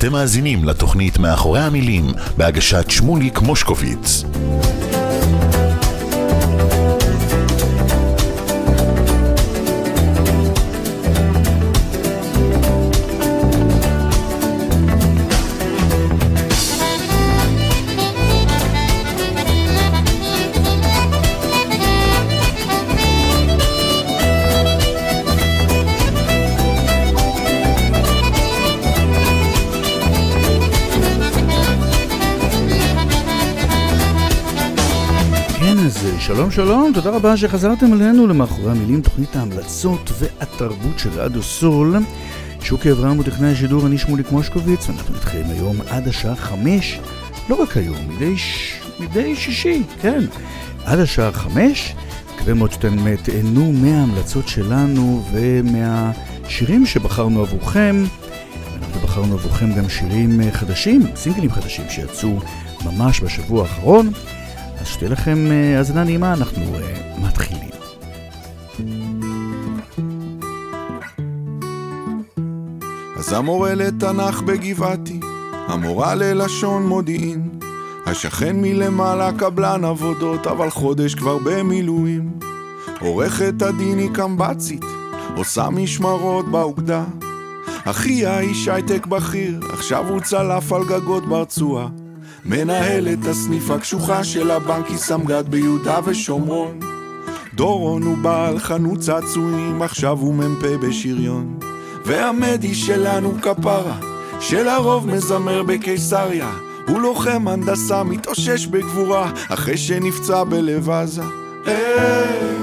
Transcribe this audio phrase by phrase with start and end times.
[0.00, 2.04] אתם מאזינים לתוכנית מאחורי המילים
[2.36, 4.24] בהגשת שמוליק מושקוביץ.
[36.34, 41.96] שלום שלום, תודה רבה שחזרתם אלינו למאחורי המילים, תוכנית ההמלצות והתרבות של רדיו סול.
[42.62, 46.98] שוקי אברהם הוא טכנאי השידור, אני שמוליק מושקוביץ, ואנחנו נתחילים היום עד השעה חמש,
[47.48, 48.80] לא רק היום, מדי, ש...
[49.00, 50.20] מדי שישי, כן,
[50.84, 51.94] עד השעה חמש.
[52.34, 58.04] מקווה מאוד שאתם תהנו מההמלצות שלנו ומהשירים שבחרנו עבורכם.
[58.78, 62.38] אנחנו בחרנו עבורכם גם שירים חדשים, סינגלים חדשים שיצאו
[62.84, 64.10] ממש בשבוע האחרון.
[64.80, 67.70] אז שתהיה לכם אה, האזנה נעימה, אנחנו uh, מתחילים.
[73.16, 75.20] אז המורה לתנ"ך בגבעתי,
[75.52, 77.60] המורה ללשון מודיעין,
[78.06, 82.30] השכן מלמעלה קבלן עבודות, אבל חודש כבר במילואים.
[83.00, 84.84] עורכת הדין היא קמב"צית,
[85.36, 87.04] עושה משמרות באוגדה.
[87.84, 91.88] אחיה איש הייטק בכיר, עכשיו הוא צלף על גגות ברצועה.
[92.44, 96.80] מנהלת הסניף הקשוחה של הבנק היא סמג"ד ביהודה ושומרון.
[97.54, 101.58] דורון הוא בעל חנות צעצועים, עכשיו הוא מ"פ בשריון.
[102.04, 103.96] והמדי שלנו כפרה,
[104.40, 106.50] שלרוב מזמר בקיסריה.
[106.88, 111.22] הוא לוחם הנדסה, מתאושש בגבורה, אחרי שנפצע בלב עזה.
[111.66, 112.60] אה,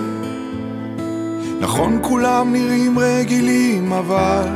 [1.60, 4.48] נכון כולם נראים רגילים, אבל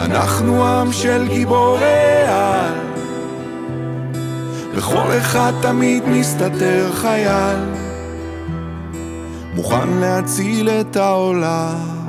[0.00, 2.91] אנחנו עם של גיבורי על.
[4.74, 7.58] לכל אחד תמיד מסתתר חייל,
[9.54, 12.02] מוכן להציל את העולם.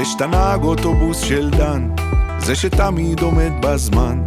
[0.00, 1.88] יש את הנהג אוטובוס של דן,
[2.38, 4.22] זה שתמיד עומד בזמן.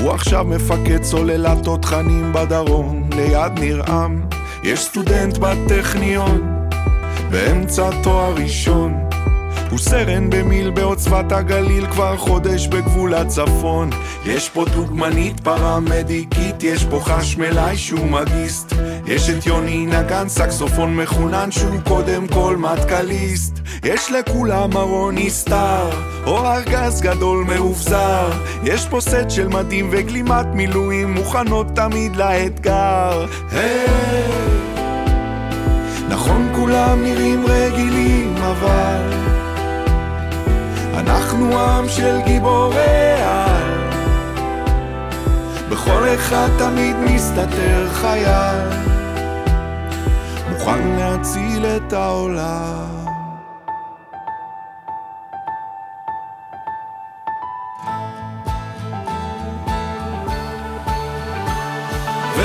[0.00, 4.22] הוא עכשיו מפקד סוללת תותחנים בדרום, ליד נרעם.
[4.62, 6.59] יש סטודנט בטכניון,
[7.30, 8.94] באמצע תואר ראשון.
[9.70, 13.90] הוא סרן במיל בעוצבת הגליל כבר חודש בגבול הצפון.
[14.26, 18.72] יש פה דוגמנית פרמדיקית, יש פה חשמלאי שהוא מגיסט.
[19.06, 23.60] יש את יוני נגן סקסופון מחונן שהוא קודם כל מטכליסט.
[23.84, 25.90] יש לכולם ארון נסתר,
[26.26, 28.30] או ארגז גדול מאובזר.
[28.64, 33.26] יש פה סט של מדים וגלימת מילואים מוכנות תמיד לאתגר.
[33.52, 34.69] היי
[36.10, 39.12] נכון כולם נראים רגילים אבל
[40.94, 43.80] אנחנו עם של גיבורי על
[45.70, 48.68] בכל אחד תמיד מסתתר חייל
[50.50, 52.89] מוכן להציל את העולם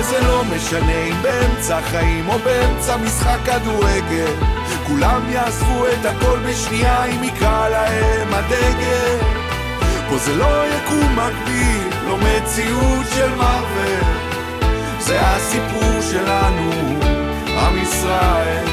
[0.05, 4.33] וזה לא משנה אם באמצע חיים או באמצע משחק כדורגל.
[4.88, 9.17] כולם יעזבו את הכל בשנייה אם יקרא להם הדגל.
[10.09, 14.03] פה זה לא יקום מקביל, לא מציאות של מרוויל
[14.99, 16.72] זה הסיפור שלנו,
[17.57, 18.66] עם ישראל.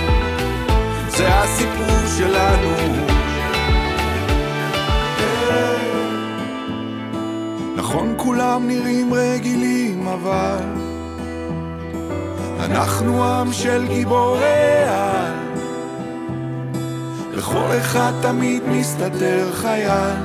[1.09, 2.76] זה הסיפור שלנו.
[7.76, 10.81] נכון כולם נראים רגילים אבל
[12.62, 15.34] אנחנו עם של גיבורי על.
[17.33, 20.17] לכל אחד תמיד מסתתר חייל,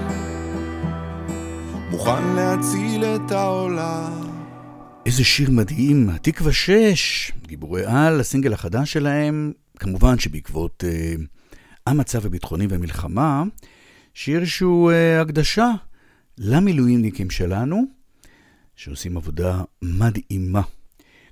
[1.90, 4.12] מוכן להציל את העולם.
[5.06, 11.16] איזה שיר מדהים, התקווה 6, גיבורי על, הסינגל החדש שלהם, כמובן שבעקבות אה,
[11.88, 13.44] המצב הביטחוני והמלחמה,
[14.13, 15.72] שיר שהוא אה, הקדשה
[16.38, 17.86] למילואימניקים שלנו,
[18.75, 20.62] שעושים עבודה מדהימה.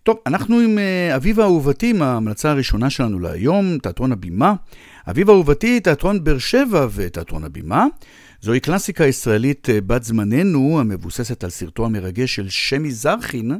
[0.05, 4.53] טוב, אנחנו עם uh, אביבה אהובתי, עם ההמלצה הראשונה שלנו להיום, תיאטרון הבימה.
[5.09, 7.85] אביבה אהובתי, תיאטרון באר שבע ותיאטרון הבימה.
[8.41, 13.51] זוהי קלאסיקה ישראלית uh, בת זמננו, המבוססת על סרטו המרגש של שמי זרחין,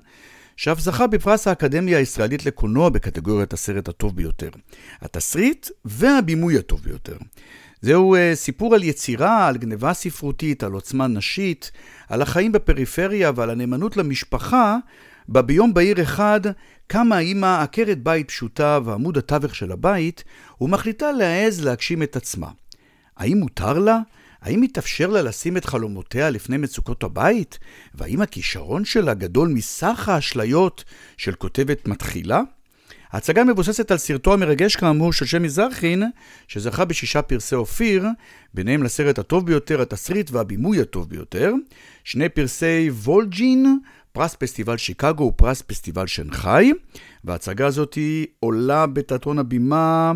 [0.58, 4.50] שאף זכה בפרס האקדמיה הישראלית לקולנוע בקטגוריית הסרט הטוב ביותר.
[5.02, 7.18] התסריט והבימוי הטוב ביותר.
[7.82, 11.72] זהו uh, סיפור על יצירה, על גניבה ספרותית, על עוצמה נשית,
[12.10, 14.78] על החיים בפריפריה ועל הנאמנות למשפחה,
[15.28, 16.42] בה ביום בהיר אחד
[16.88, 20.24] קמה האמא עקרת בית פשוטה ועמוד התווך של הבית,
[20.62, 22.48] ומחליטה להעז להגשים את עצמה.
[23.18, 24.00] האם מותר לה?
[24.42, 27.60] האם מתאפשר לה לשים את חלומותיה לפני מצוקות הבית?
[27.96, 30.84] והאם הכישרון שלה גדול מסך האשליות
[31.18, 32.42] של כותבת מתחילה?
[33.12, 36.04] ההצגה מבוססת על סרטו המרגש כאמור של שם מזרחין,
[36.48, 38.06] שזכה בשישה פרסי אופיר,
[38.54, 41.54] ביניהם לסרט הטוב ביותר, התסריט והבימוי הטוב ביותר,
[42.04, 43.80] שני פרסי וולג'ין,
[44.16, 46.72] פרס פסטיבל שיקגו ופרס פסטיבל שנגחאי,
[47.24, 47.98] וההצגה הזאת
[48.40, 50.12] עולה בתיאטרון הבימה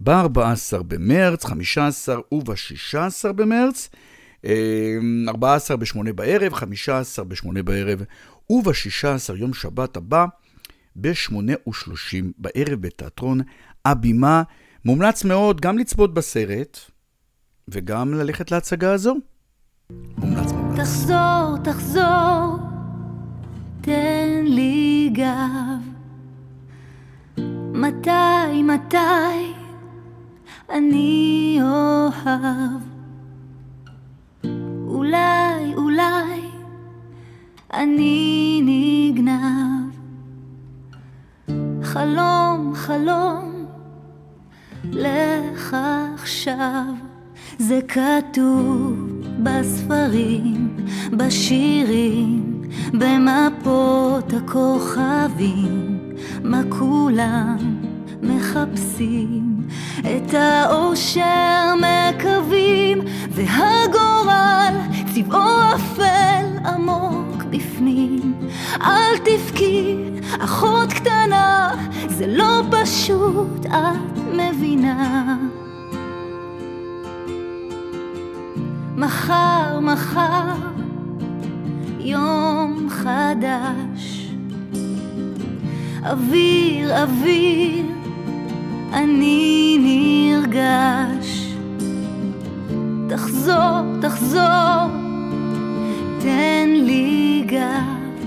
[0.00, 3.88] ב-14 במרץ, 15 וב-16 במרץ,
[5.28, 8.02] 14 ב-8 בערב, 15 ב-8 בערב
[8.50, 10.26] וב-16 יום שבת הבא.
[10.96, 13.40] ב-8.30 בערב בתיאטרון
[13.84, 14.42] הבימה.
[14.84, 16.78] מומלץ מאוד גם לצפות בסרט
[17.68, 19.16] וגם ללכת להצגה הזו.
[20.18, 20.80] מומלץ מומלץ.
[20.80, 22.58] תחזור, תחזור,
[23.80, 25.90] תן לי גב.
[27.74, 29.52] מתי, מתי
[30.70, 32.80] אני אוהב?
[34.86, 36.40] אולי, אולי
[37.72, 39.90] אני נגנב.
[41.82, 43.66] חלום, חלום,
[44.84, 45.76] לך
[46.14, 46.84] עכשיו.
[47.58, 48.92] זה כתוב
[49.42, 50.76] בספרים,
[51.12, 52.49] בשירים,
[52.92, 55.98] במפות הכוכבים,
[56.44, 57.56] מה כולם
[58.22, 59.50] מחפשים.
[60.00, 62.98] את האושר מקווים,
[63.30, 64.74] והגורל
[65.14, 68.34] צבעו אפל עמוק בפנים.
[68.82, 69.96] אל תבכי,
[70.38, 71.74] אחות קטנה,
[72.08, 75.36] זה לא פשוט, את מבינה.
[78.96, 80.79] מחר, מחר,
[82.04, 84.30] יום חדש.
[86.10, 87.86] אוויר, אוויר,
[88.92, 91.54] אני נרגש.
[93.08, 94.88] תחזור, תחזור,
[96.18, 98.20] תן לי גב.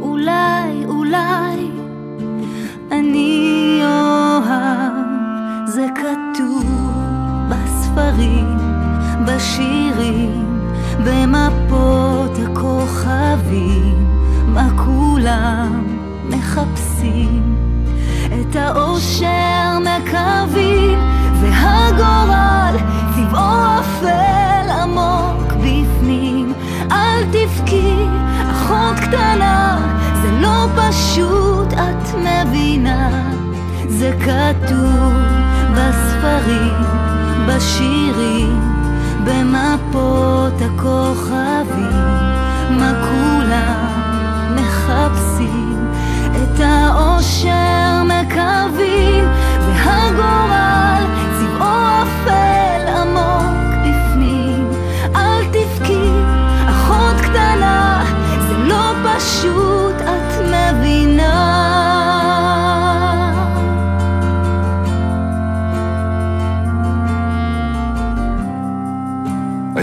[0.00, 1.70] אולי, אולי,
[2.90, 4.92] אני אוהב.
[5.66, 6.64] זה כתוב
[7.48, 8.56] בספרים,
[9.26, 10.41] בשירים,
[11.04, 14.06] במפות הכוכבים,
[14.46, 15.84] מה כולם
[16.28, 17.56] מחפשים.
[18.26, 20.98] את האושר מקווים,
[21.40, 22.76] והגורל
[23.14, 26.52] צבעו אפל עמוק בפנים.
[26.92, 28.06] אל תבכי,
[28.50, 29.78] אחות קטנה,
[30.22, 33.32] זה לא פשוט, את מבינה.
[33.88, 35.12] זה כתוב
[35.72, 36.82] בספרים,
[37.48, 38.61] בשירים,
[39.24, 41.92] במפות הכוכבים,
[42.70, 45.88] מה כולם מחפשים.
[46.30, 49.24] את האושר מקווים,
[49.66, 50.61] והגורל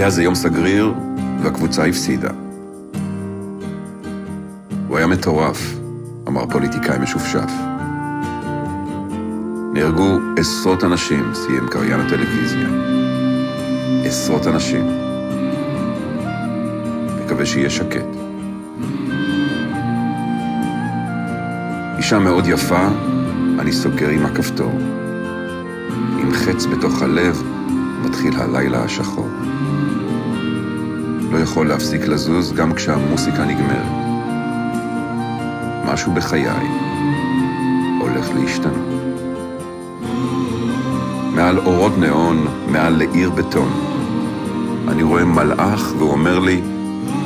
[0.10, 0.94] זה יום סגריר,
[1.44, 2.30] והקבוצה הפסידה.
[4.88, 5.80] הוא היה מטורף,
[6.28, 7.52] אמר פוליטיקאי משופשף.
[9.74, 12.68] נהרגו עשרות אנשים, סיים קריין הטלוויזיה.
[14.06, 14.88] עשרות אנשים.
[17.26, 18.06] מקווה שיהיה שקט.
[21.98, 22.88] אישה מאוד יפה,
[23.60, 24.72] אני סוגר עם הכפתור.
[26.20, 27.44] עם חץ בתוך הלב,
[28.06, 29.29] מתחיל הלילה השחור.
[31.32, 33.92] לא יכול להפסיק לזוז גם כשהמוסיקה נגמרת.
[35.86, 36.48] משהו בחיי
[38.00, 38.90] הולך להשתנות.
[41.36, 43.70] מעל אורות ניאון, מעל לעיר בטון,
[44.88, 46.62] אני רואה מלאך והוא אומר לי,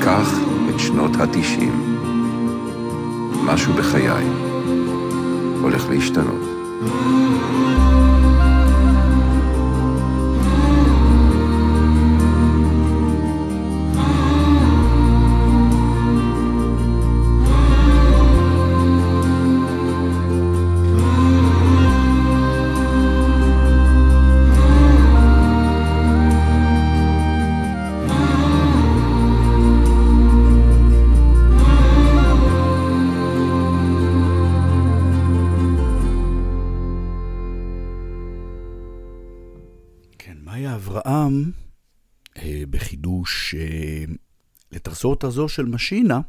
[0.02, 1.98] קח את שנות התשעים.
[3.46, 4.28] משהו בחיי
[5.62, 6.44] הולך להשתנות.
[45.04, 46.22] לתרסות הזו של משינה,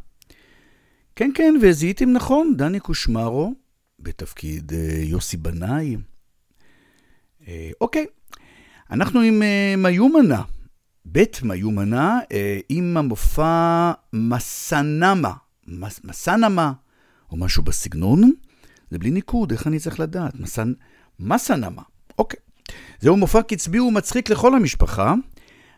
[1.16, 3.54] כן, כן, וזיהיתם נכון, דני קושמרו,
[3.99, 5.97] בתפקיד אה, יוסי בנאי.
[7.49, 8.07] אה, אוקיי,
[8.90, 10.43] אנחנו עם אה, מיומנה,
[11.04, 12.19] בית מיומנה,
[12.69, 15.33] עם המופע מסנמה,
[15.66, 16.73] מס, מסנמה,
[17.31, 18.33] או משהו בסגנון.
[18.90, 20.40] זה בלי ניקוד, איך אני צריך לדעת?
[20.40, 20.73] מסנ...
[21.21, 21.83] מסנמה,
[22.19, 22.40] אוקיי.
[23.00, 25.14] זהו מופע קצבי ומצחיק לכל המשפחה,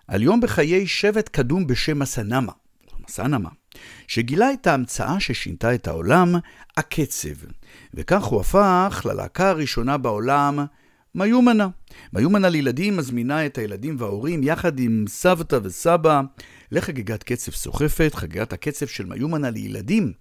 [0.09, 2.53] על יום בחיי שבט קדום בשם מסנמה,
[3.09, 3.49] מסנמה,
[4.07, 6.35] שגילה את ההמצאה ששינתה את העולם,
[6.77, 7.47] הקצב,
[7.95, 10.67] וכך הוא הפך ללהקה הראשונה בעולם,
[11.17, 11.69] מיומנה.
[12.13, 16.21] מיומנה לילדים מזמינה את הילדים וההורים יחד עם סבתא וסבא
[16.73, 20.13] לחגיגת קצב סוחפת, חגיגת הקצב של מיומנה לילדים,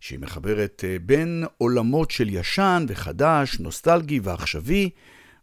[0.00, 4.90] שהיא מחברת אה, בין עולמות של ישן וחדש, נוסטלגי ועכשווי.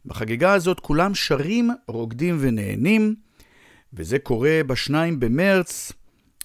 [0.06, 3.16] בחגיגה הזאת כולם שרים, רוקדים ונהנים,
[3.94, 5.92] וזה קורה בשניים במרץ,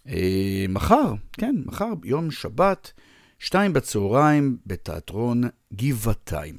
[0.08, 2.92] אה, מחר, כן, מחר, יום שבת,
[3.38, 5.42] שתיים בצהריים, בתיאטרון
[5.72, 6.54] גבעתיים.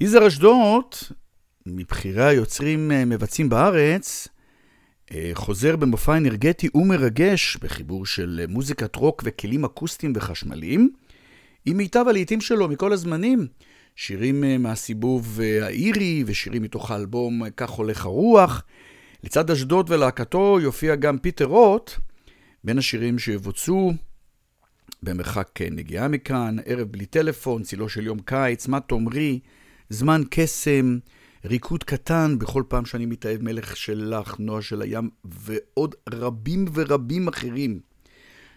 [0.00, 0.84] יזהר אשדוד,
[1.66, 4.28] מבכירי היוצרים אה, מבצעים בארץ,
[5.12, 10.90] אה, חוזר במופע אנרגטי ומרגש בחיבור של מוזיקת רוק וכלים אקוסטיים וחשמליים,
[11.66, 13.46] עם מיטב הלעיתים שלו מכל הזמנים.
[13.96, 18.62] שירים מהסיבוב האירי ושירים מתוך האלבום "כך הולך הרוח".
[19.24, 21.90] לצד אשדוד ולהקתו יופיע גם פיטר רוט,
[22.64, 23.92] בין השירים שיבוצעו
[25.02, 29.40] במרחק נגיעה מכאן, ערב בלי טלפון, צילו של יום קיץ, מה תאמרי,
[29.90, 30.98] זמן קסם,
[31.44, 37.80] ריקוד קטן, בכל פעם שאני מתאהב מלך שלך, נועה של הים, ועוד רבים ורבים אחרים.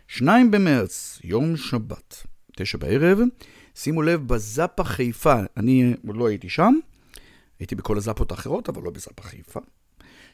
[0.08, 2.24] שניים במרץ, יום שבת,
[2.56, 3.20] תשע בערב,
[3.76, 6.74] שימו לב, בזאפה חיפה, אני לא הייתי שם,
[7.60, 9.60] הייתי בכל הזאפות האחרות, אבל לא בזאפה חיפה.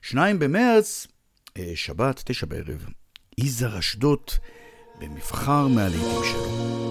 [0.02, 1.08] שניים במרץ,
[1.58, 2.86] אה, שבת, תשע בערב,
[3.38, 4.38] יזהר אשדות
[5.00, 6.82] במבחר מהלעיתים שלו.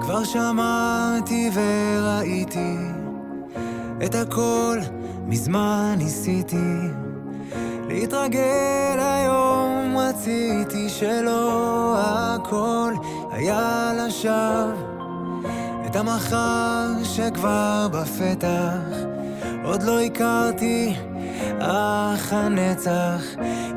[0.00, 2.76] כבר שמעתי וראיתי
[4.04, 4.78] את הכל
[5.26, 6.56] מזמן ניסיתי
[7.88, 9.73] להתרגל היום
[10.14, 12.92] רציתי שלא הכל
[13.30, 14.72] היה לשווא.
[15.86, 18.96] את המחר שכבר בפתח
[19.64, 20.94] עוד לא הכרתי
[21.60, 23.22] אך הנצח.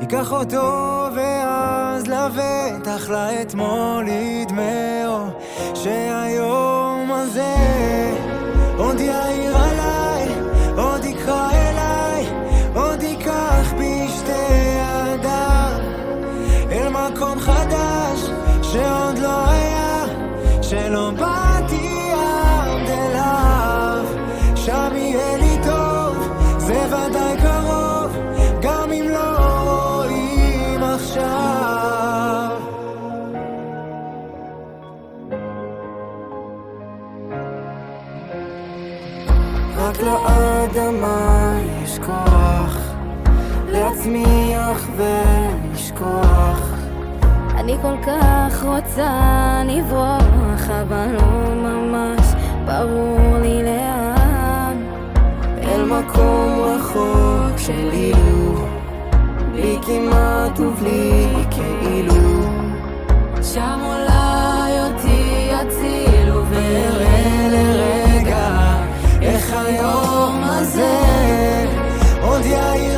[0.00, 5.26] ייקח אותו ואז לבטח לאתמול ידמעו
[5.74, 7.54] שהיום הזה
[8.76, 9.77] עוד יאיר עליי
[20.88, 24.04] שלא באתי עד אליו.
[24.54, 26.28] שם יהיה לי טוב
[26.58, 28.16] זה ודאי קרוב
[28.62, 32.58] גם אם לא רואים עכשיו.
[39.76, 42.76] רק לאדמה יש כוח
[43.68, 46.67] להצמיח ולשכוח
[47.68, 52.26] אני כל כך רוצה לברוח, אבל לא ממש
[52.66, 54.76] ברור לי לאן.
[55.62, 58.54] אל מקום רחוק של אילו
[59.52, 62.42] בלי כמעט ובלי כאילו
[63.42, 68.76] שם אולי אותי יצילו ואראה לרגע
[69.22, 71.00] איך היום הזה
[72.22, 72.97] עוד יאיר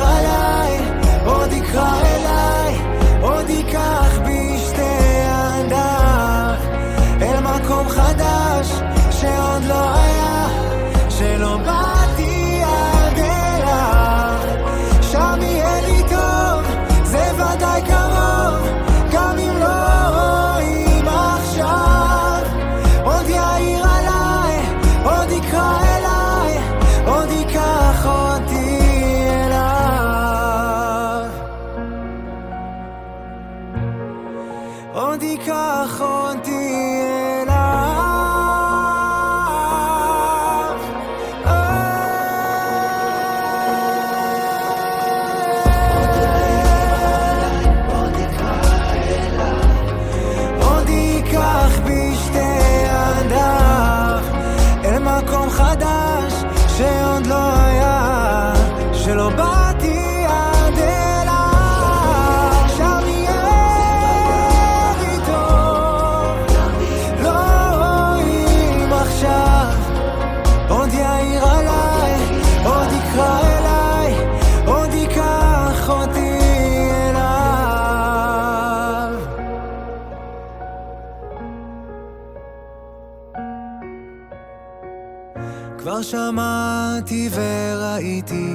[86.01, 88.53] כבר שמעתי וראיתי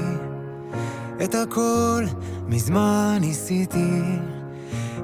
[1.25, 2.05] את הכל
[2.47, 4.01] מזמן ניסיתי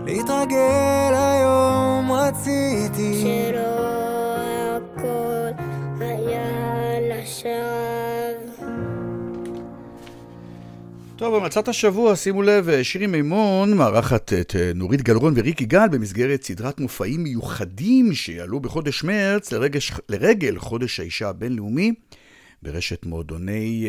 [0.06, 4.36] להתרגל היום רציתי שלא
[4.76, 5.62] הכל
[6.00, 8.72] היה לשווא.
[11.16, 16.42] טוב, במצאת השבוע, שימו לב, שירי מימון מארחת את אה, נורית גלרון וריק יגאל במסגרת
[16.42, 21.92] סדרת מופעים מיוחדים שיעלו בחודש מרץ לרגש, לרגל חודש האישה הבינלאומי
[22.62, 23.86] ברשת מועדוני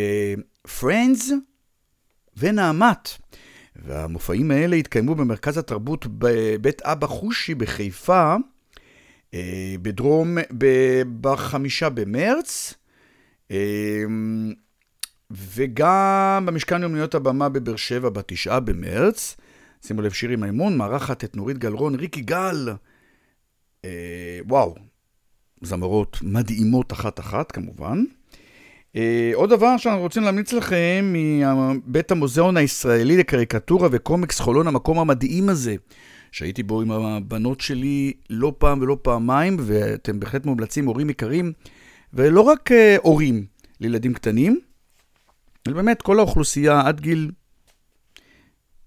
[0.80, 1.34] פרנדס uh,
[2.38, 3.10] ונעמת.
[3.76, 8.36] והמופעים האלה התקיימו במרכז התרבות בבית אבא חושי בחיפה,
[9.34, 10.38] אה, בדרום,
[11.22, 12.74] בחמישה במרץ,
[13.52, 14.04] אה,
[15.32, 19.36] וגם במשכן יומניות הבמה בבאר שבע בתשעה במרץ.
[19.86, 22.70] שימו לב, שירי מימון, מארחת את נורית גלרון, ריקי גל.
[23.86, 24.76] אה, וואו,
[25.62, 28.04] זמרות מדהימות אחת-אחת כמובן.
[28.96, 35.50] אה, עוד דבר שאנחנו רוצים להמליץ לכם מבית המוזיאון הישראלי לקריקטורה וקומיקס חולון, המקום המדהים
[35.50, 35.76] הזה,
[36.32, 41.54] שהייתי בו עם הבנות שלי לא פעם ולא פעמיים, ואתם בהחלט מומלצים, הורים יקרים,
[42.14, 43.46] ולא רק אה, הורים
[43.80, 44.60] לילדים קטנים,
[45.68, 47.32] אלא באמת כל האוכלוסייה עד גיל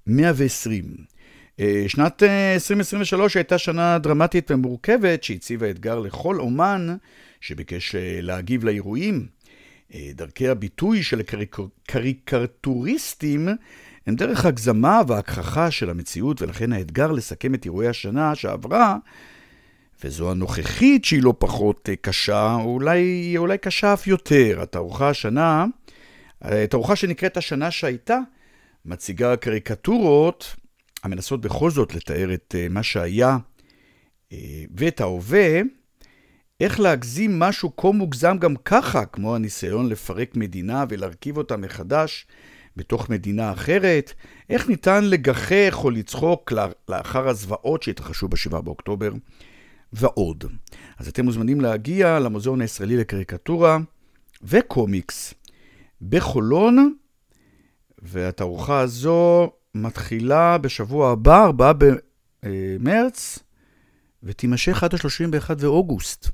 [0.06, 0.84] 120.
[1.60, 6.96] אה, שנת 2023 הייתה שנה דרמטית ומורכבת שהציבה אתגר לכל אומן
[7.40, 9.35] שביקש להגיב לאירועים.
[9.94, 13.48] אה, דרכי הביטוי של הקריקטוריסטים
[14.06, 18.96] הם דרך הגזמה והגחכה של המציאות, ולכן האתגר לסכם את אירועי השנה שעברה,
[20.04, 24.58] וזו הנוכחית שהיא לא פחות אה, קשה, אולי, היא אולי קשה אף יותר.
[24.62, 25.64] התערוכה השנה,
[26.44, 28.18] אה, התערוכה שנקראת השנה שהייתה,
[28.84, 30.56] מציגה קריקטורות
[31.02, 33.38] המנסות בכל זאת לתאר את מה שהיה
[34.74, 35.60] ואת ההווה,
[36.60, 42.26] איך להגזים משהו כה מוגזם גם ככה, כמו הניסיון לפרק מדינה ולהרכיב אותה מחדש
[42.76, 44.12] בתוך מדינה אחרת?
[44.50, 46.52] איך ניתן לגחך או לצחוק
[46.88, 49.12] לאחר הזוועות שהתרחשו ב-7 באוקטובר?
[49.92, 50.44] ועוד.
[50.98, 53.78] אז אתם מוזמנים להגיע למוזיאון הישראלי לקריקטורה
[54.42, 55.34] וקומיקס
[56.02, 56.94] בחולון,
[57.98, 61.72] והתערוכה הזו מתחילה בשבוע הבא, 4
[62.42, 63.38] במרץ,
[64.22, 66.30] ותימשך עד ה-31 באוגוסט.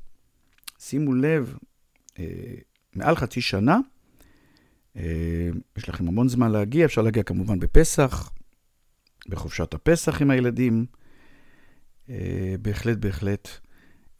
[0.83, 1.57] שימו לב,
[2.18, 2.25] אה,
[2.95, 3.79] מעל חצי שנה,
[4.97, 8.33] אה, יש לכם המון זמן להגיע, אפשר להגיע כמובן בפסח,
[9.29, 10.87] בחופשת הפסח עם הילדים,
[12.11, 13.49] אה, בהחלט בהחלט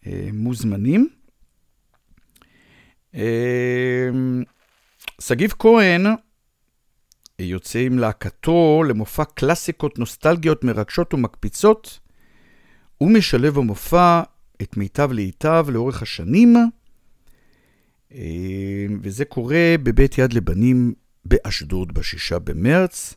[0.07, 1.09] אה, מוזמנים.
[3.15, 4.09] אה,
[5.21, 6.07] שגיב כהן
[7.39, 11.99] יוצא עם להקתו למופע קלאסיקות נוסטלגיות מרגשות ומקפיצות.
[12.99, 14.23] הוא משלב במופע
[14.63, 16.57] את מיטב להיטב לאורך השנים,
[18.15, 20.95] אה, וזה קורה בבית יד לבנים
[21.25, 23.15] באשדוד בשישה במרץ.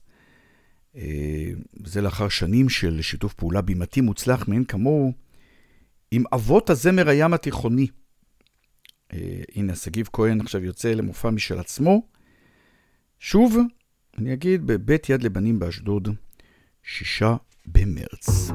[0.95, 1.51] אה,
[1.85, 5.13] זה לאחר שנים של שיתוף פעולה בימתי מוצלח מאין כמוהו
[6.11, 7.87] עם אבות הזמר הים התיכוני.
[9.13, 12.07] אה, הנה, שגיב כהן עכשיו יוצא למופע משל עצמו.
[13.19, 13.57] שוב,
[14.17, 16.09] אני אגיד, בבית יד לבנים באשדוד,
[16.83, 18.51] שישה במרץ.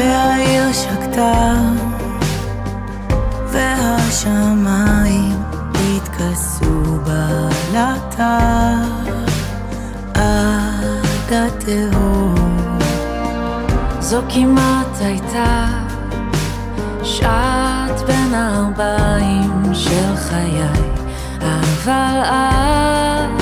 [0.00, 1.54] והעיר שקטה,
[3.46, 5.42] והשמיים
[5.74, 8.38] התכסו בלטה
[10.14, 12.78] עד התהום.
[14.00, 15.66] זו כמעט הייתה
[17.02, 20.62] שעת בין הארבעים של חיי,
[21.40, 23.39] אבל את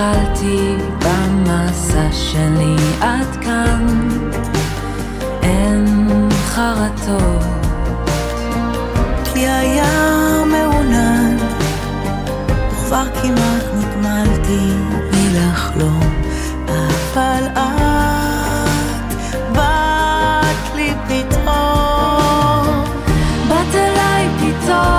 [0.00, 4.08] התחלתי במסע שלי עד כאן,
[5.42, 7.44] אין חרטות.
[9.32, 11.36] כי היה מעונן,
[12.70, 14.72] וכבר כמעט נגמלתי
[15.12, 16.22] מלחלום,
[16.64, 19.14] אבל את
[19.52, 22.84] באת לי פתאום.
[23.48, 24.97] באת אליי פתאום,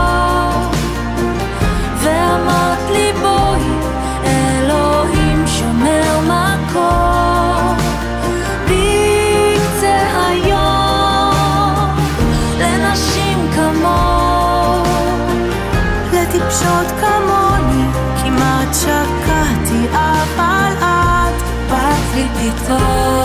[22.49, 23.18] באת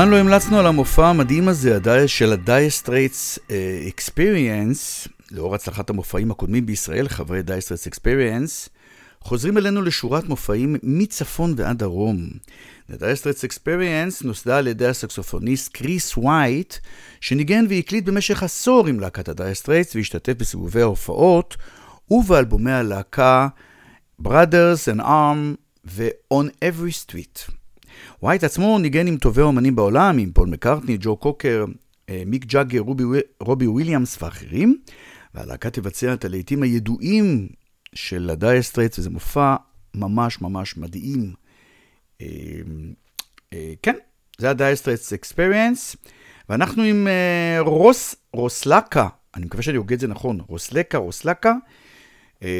[0.00, 2.88] מזמן לא המלצנו על המופע המדהים הזה של ה-Dire
[3.96, 8.68] Experience, לאור הצלחת המופעים הקודמים בישראל, חברי Dire Experience,
[9.20, 12.28] חוזרים אלינו לשורת מופעים מצפון ועד דרום.
[12.90, 16.74] ה-Dire Experience נוסדה על ידי הסקסופוניסט קריס וייט,
[17.20, 21.56] שניגן והקליט במשך עשור עם להקת ה-Dire והשתתף בסיבובי ההופעות
[22.10, 23.48] ובאלבומי הלהקה
[24.22, 27.59] Brothers and Arm ו-On Every Street.
[28.22, 31.64] ווייט עצמו ניגן עם טובי האומנים בעולם, עם פול מקארטני, ג'ו קוקר,
[32.08, 33.04] אה, מיק ג'אגר, רובי,
[33.40, 34.78] רובי וויליאמס ואחרים,
[35.34, 37.48] והלהקה תבצע את הלהיטים הידועים
[37.94, 39.56] של הדייר סטרייטס, וזה מופע
[39.94, 41.32] ממש ממש מדהים.
[42.20, 42.26] אה,
[43.52, 43.94] אה, כן,
[44.38, 45.96] זה ה Dire Straits Experience,
[46.48, 47.08] ואנחנו עם
[47.60, 51.54] רוס, רוסלקה, אני מקווה שאני הוגה את זה נכון, רוסלקה, רוסלקה,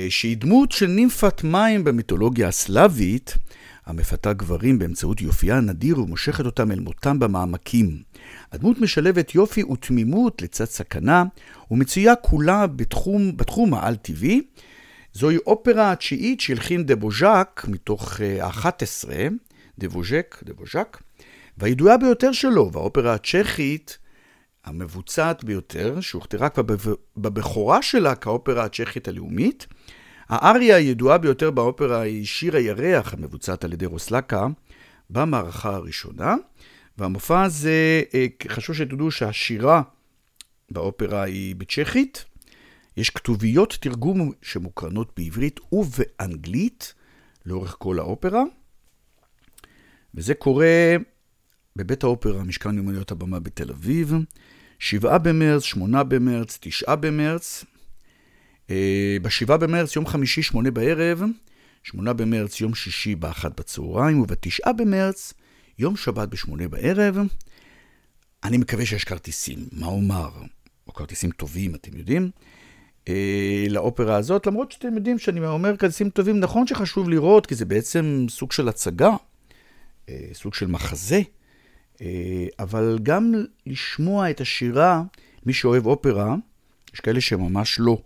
[0.09, 3.35] שהיא דמות של נימפת מים במיתולוגיה הסלאבית,
[3.91, 8.03] המפתה גברים באמצעות יופייה הנדיר ומושכת אותם אל מותם במעמקים.
[8.53, 11.25] הדמות משלבת יופי ותמימות לצד סכנה,
[11.71, 14.43] ומצויה כולה בתחום, בתחום העל-טבעי.
[15.13, 19.09] זוהי אופרה התשיעית שהלחין דבוז'ק מתוך אה, ה-11,
[19.79, 20.99] דבוז'ק, דבוז'ק,
[21.59, 23.99] והידועה ביותר שלו, והאופרה הצ'כית
[24.65, 29.67] המבוצעת ביותר, שהוכתרה כבר בב- בבכורה שלה כאופרה הצ'כית הלאומית.
[30.31, 34.47] האריה הידועה ביותר באופרה היא שיר הירח, המבוצעת על ידי רוסלקה,
[35.11, 36.35] במערכה הראשונה.
[36.99, 39.83] והמופע הזה, אה, חשוב שתדעו שהשירה
[40.71, 42.25] באופרה היא בצ'כית.
[42.97, 46.95] יש כתוביות תרגום שמוקרנות בעברית ובאנגלית
[47.47, 48.43] לאורך כל האופרה.
[50.15, 50.97] וזה קורה
[51.77, 54.15] בבית האופרה, משכן מיומנויות הבמה בתל אביב,
[54.79, 57.65] שבעה במרץ, שמונה במרץ, תשעה במרץ.
[58.71, 61.23] אה, בשבעה במרץ, יום חמישי, שמונה בערב,
[61.83, 65.35] שמונה במרץ, יום שישי, באחת בצהריים, ובתשעה במרץ,
[65.79, 67.19] יום שבת בשמונה בערב.
[68.45, 70.31] אני מקווה שיש כרטיסים, מה אומר?
[70.87, 72.31] או כרטיסים טובים, אתם יודעים,
[73.09, 77.65] אה, לאופרה הזאת, למרות שאתם יודעים שאני אומר כרטיסים טובים, נכון שחשוב לראות, כי זה
[77.65, 79.11] בעצם סוג של הצגה,
[80.09, 81.21] אה, סוג של מחזה,
[82.01, 83.33] אה, אבל גם
[83.67, 85.03] לשמוע את השירה,
[85.47, 86.35] מי שאוהב אופרה,
[86.95, 88.03] יש כאלה שממש לא,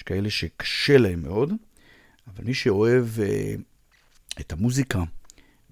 [0.00, 1.52] יש כאלה שקשה להם מאוד,
[2.26, 3.54] אבל מי שאוהב אה,
[4.40, 5.02] את המוזיקה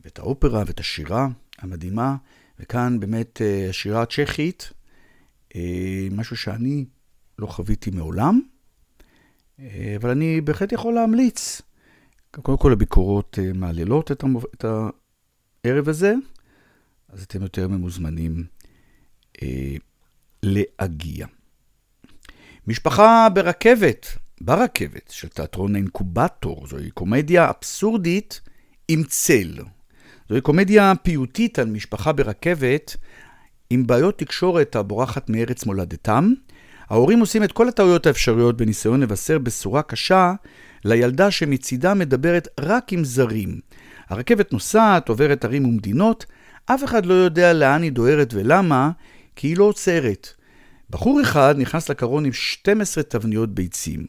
[0.04, 2.16] ואת האופרה ואת השירה המדהימה,
[2.58, 4.72] וכאן באמת אה, השירה הצ'כית,
[5.56, 6.84] אה, משהו שאני
[7.38, 8.40] לא חוויתי מעולם,
[9.60, 11.62] אה, אבל אני בהחלט יכול להמליץ.
[12.30, 14.44] קודם כל הביקורות אה, מהללות את, המופ...
[14.54, 14.64] את
[15.64, 16.14] הערב הזה,
[17.08, 18.44] אז אתם יותר ממוזמנים
[19.42, 19.76] אה,
[20.42, 21.26] להגיע.
[22.68, 24.06] משפחה ברכבת,
[24.40, 28.40] ברכבת, של תיאטרון האינקובטור, זוהי קומדיה אבסורדית
[28.88, 29.54] עם צל.
[30.28, 32.96] זוהי קומדיה פיוטית על משפחה ברכבת
[33.70, 36.32] עם בעיות תקשורת הבורחת מארץ מולדתם.
[36.88, 40.32] ההורים עושים את כל הטעויות האפשריות בניסיון לבשר בשורה קשה
[40.84, 43.60] לילדה שמצידה מדברת רק עם זרים.
[44.08, 46.26] הרכבת נוסעת, עוברת ערים ומדינות,
[46.66, 48.90] אף אחד לא יודע לאן היא דוהרת ולמה,
[49.36, 50.37] כי היא לא עוצרת.
[50.90, 54.06] בחור אחד נכנס לקרון עם 12 תבניות ביצים.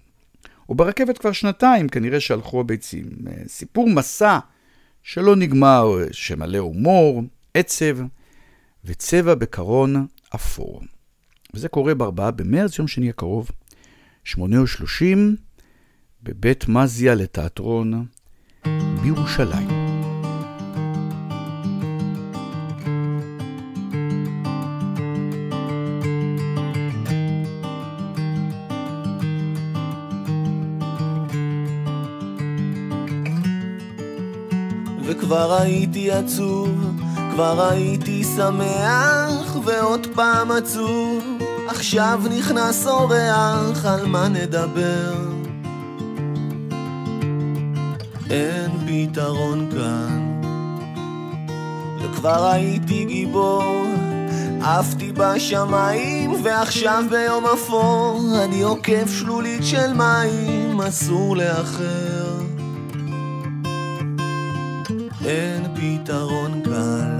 [0.70, 3.06] וברכבת כבר שנתיים כנראה שהלכו הביצים.
[3.48, 4.40] סיפור מסע
[5.04, 7.98] שלא נגמר, שמלא הומור, עצב
[8.86, 10.82] וצבע בקרון אפור.
[11.54, 13.52] וזה קורה בארבעה במרץ, יום שני הקרוב,
[14.24, 15.36] שמונה ושלושים,
[16.24, 18.06] בבית מזיה לתיאטרון
[19.02, 19.89] בירושלים.
[35.30, 36.70] וכבר הייתי עצוב,
[37.32, 41.24] כבר הייתי שמח, ועוד פעם עצוב,
[41.68, 45.14] עכשיו נכנס אורח, על מה נדבר?
[48.30, 50.42] אין פתרון כאן,
[52.02, 53.86] וכבר הייתי גיבור,
[54.62, 62.29] עפתי בשמיים, ועכשיו ביום אפור, אני עוקף שלולית של מים, אסור לאחר.
[65.30, 67.20] אין פתרון קל.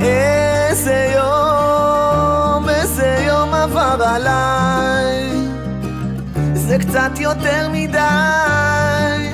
[0.00, 5.30] איזה יום, איזה יום עבר עליי,
[6.54, 9.32] זה קצת יותר מדי.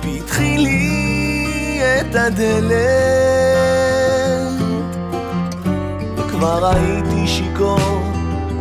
[0.00, 2.68] פתחי לי את הדלת,
[6.16, 7.97] וכבר הייתי שיכור.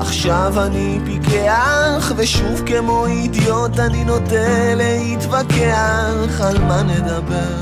[0.08, 7.60] עכשיו אני פיקח, ושוב כמו אידיוט אני נוטה להתווכח, על מה נדבר?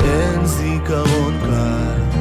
[0.00, 2.18] אין זיכרון קל.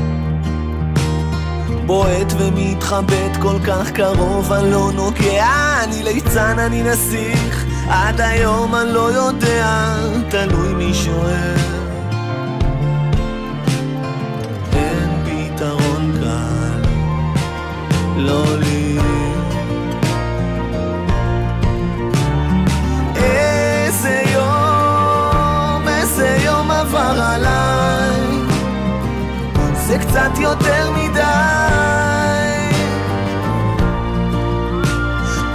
[1.86, 8.94] בועט ומתחבט כל כך קרוב, אני לא נוגע, אני ליצן, אני נסיך, עד היום אני
[8.94, 9.96] לא יודע,
[10.30, 11.75] תלוי מי שואל.
[18.18, 18.98] לא לי.
[23.16, 28.22] איזה יום, איזה יום עבר עליי,
[29.74, 31.22] זה קצת יותר מדי.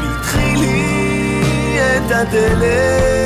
[0.00, 3.19] פתחי לי את הדלת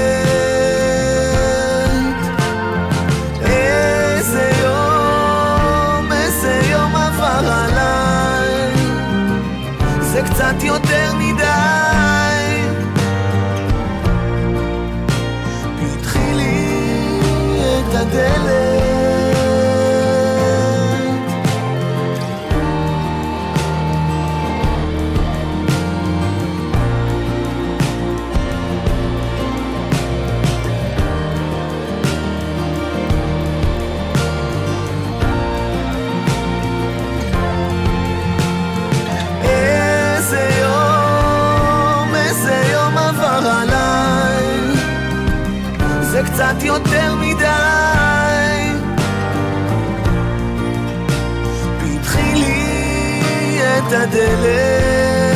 [53.95, 55.35] הדלת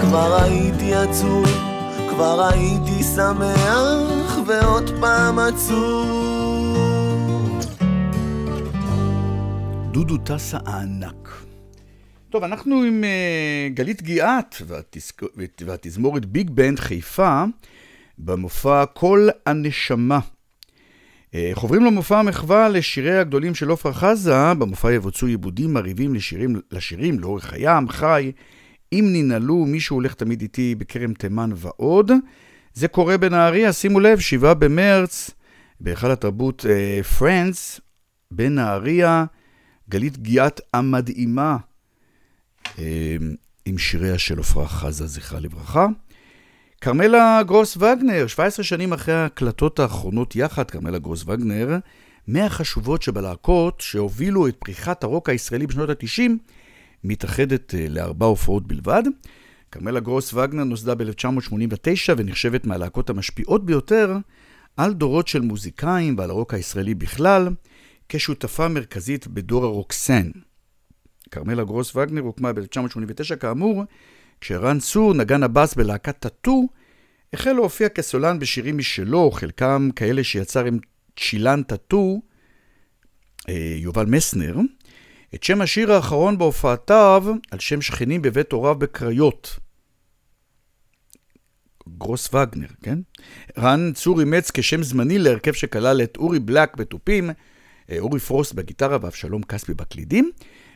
[0.00, 1.46] כבר הייתי עצוב,
[2.08, 6.72] כבר הייתי שמח ועוד פעם עצוב
[9.92, 11.22] דודו טסה הענק
[12.30, 14.56] טוב, אנחנו עם uh, גלית גיאת
[15.60, 17.44] והתזמורת ביג בנד חיפה.
[18.18, 20.18] במופע "כל הנשמה".
[21.34, 27.20] אה, חוברים למופע המחווה לשירי הגדולים של עפרה חזה, במופע יבוצעו עיבודים מרהיבים לשירים, לשירים
[27.20, 28.32] לאורך הים, חי,
[28.92, 32.10] אם ננעלו, מישהו הולך תמיד איתי בכרם תימן ועוד.
[32.74, 35.30] זה קורה בנהריה, שימו לב, 7 במרץ,
[35.80, 36.66] בהיכל התרבות
[37.18, 37.82] פרנדס, uh,
[38.30, 39.24] בנהריה,
[39.88, 41.56] גלית גיאת המדהימה,
[42.64, 42.78] uh,
[43.64, 45.86] עם שיריה של עפרה חזה, זכרה לברכה.
[46.82, 51.78] כרמלה גרוס וגנר, 17 שנים אחרי ההקלטות האחרונות יחד, כרמלה גרוס וגנר,
[52.26, 56.30] מהחשובות שבלהקות שהובילו את פריחת הרוק הישראלי בשנות ה-90,
[57.04, 59.02] מתאחדת אה, לארבע הופעות בלבד.
[59.70, 64.16] כרמלה גרוס וגנר נוסדה ב-1989 ונחשבת מהלהקות המשפיעות ביותר
[64.76, 67.48] על דורות של מוזיקאים ועל הרוק הישראלי בכלל,
[68.08, 70.30] כשותפה מרכזית בדור הרוקסן.
[71.30, 73.84] כרמלה גרוס וגנר הוקמה ב-1989 כאמור,
[74.42, 76.62] כשרן צור, נגן הבאס בלהקת טאטו,
[77.32, 80.78] החל להופיע כסולן בשירים משלו, חלקם כאלה שיצר עם
[81.20, 82.20] צ'לן טאטו,
[83.48, 84.56] אה, יובל מסנר.
[85.34, 89.58] את שם השיר האחרון בהופעתיו על שם שכנים בבית הוריו בקריות.
[91.98, 92.98] גרוס וגנר, כן?
[93.58, 97.30] רן צור אימץ כשם זמני להרכב שכלל את אורי בלק בתופים,
[97.90, 100.30] אה, אורי פרוסט בגיטרה ואבשלום כספי בקלידים.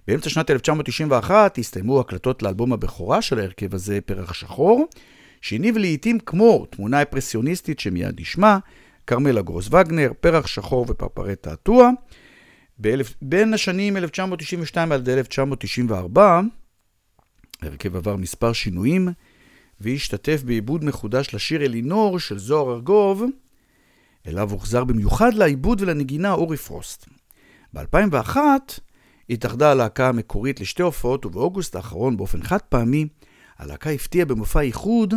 [0.09, 4.87] באמצע שנת 1991 הסתיימו הקלטות לאלבום הבכורה של ההרכב הזה, פרח שחור,
[5.41, 8.59] שהניב לעיתים כמו תמונה אפרסיוניסטית שמיד נשמע,
[9.07, 11.91] כרמלה גרוס וגנר, פרח שחור ופרפרי תעתוע.
[12.79, 16.41] באלף, בין השנים 1992 עד 1994,
[17.63, 19.09] ההרכב עבר מספר שינויים,
[19.81, 23.23] והשתתף בעיבוד מחודש לשיר אלינור של זוהר ארגוב,
[24.27, 27.07] אליו הוחזר במיוחד לעיבוד ולנגינה אורי פרוסט.
[27.75, 28.37] ב-2001
[29.31, 33.07] התאחדה הלהקה המקורית לשתי הופעות, ובאוגוסט האחרון, באופן חד פעמי,
[33.59, 35.15] הלהקה הפתיעה במופע איחוד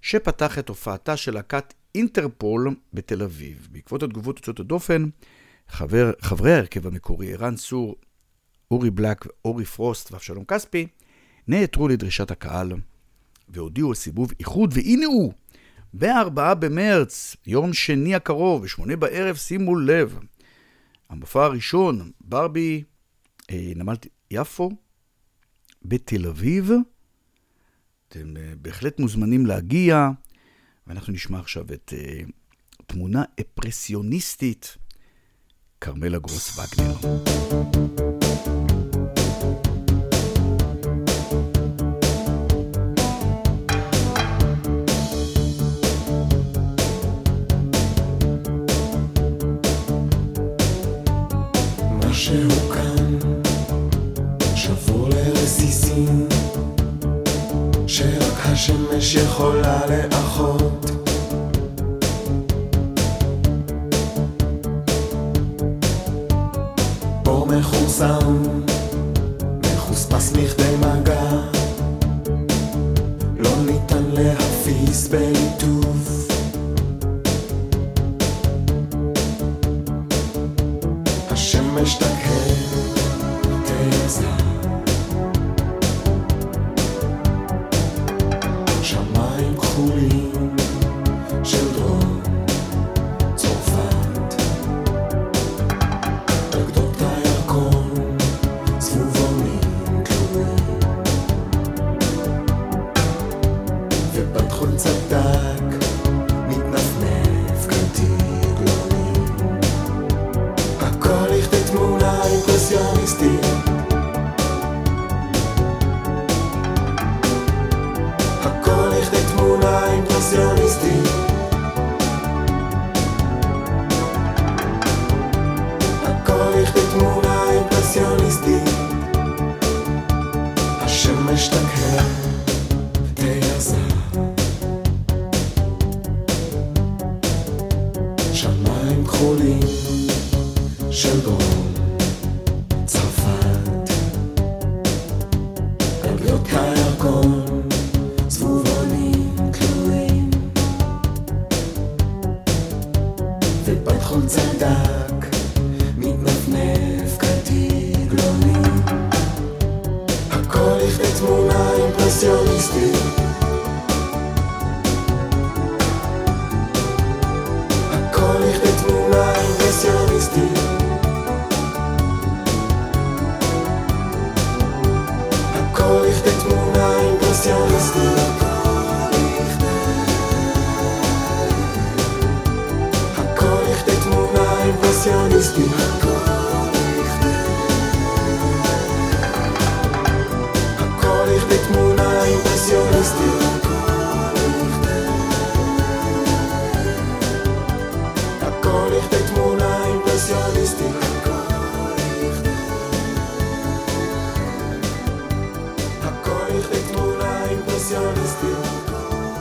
[0.00, 3.68] שפתח את הופעתה של להקת אינטרפול בתל אביב.
[3.72, 5.04] בעקבות התגובות יוצאות הדופן,
[5.68, 7.94] חבר, חברי ההרכב המקורי, ערן צור,
[8.70, 10.86] אורי בלק, אורי פרוסט ואבשלום כספי,
[11.48, 12.72] נעתרו לדרישת הקהל
[13.48, 15.32] והודיעו על סיבוב איחוד, והנה הוא,
[15.94, 20.18] ב-4 במרץ, יום שני הקרוב, ב-8 בערב, שימו לב,
[21.10, 22.82] המופע הראשון, ברבי,
[23.52, 23.94] נמל
[24.30, 24.70] יפו,
[25.82, 26.70] בתל אביב.
[28.08, 30.10] אתם אה, בהחלט מוזמנים להגיע,
[30.86, 32.20] ואנחנו נשמע עכשיו את אה,
[32.86, 34.76] תמונה אפרסיוניסטית,
[35.80, 38.05] כרמלה גרוס וגנר.
[59.06, 60.90] השמש יכולה לאחות.
[67.26, 68.65] אור מכורסם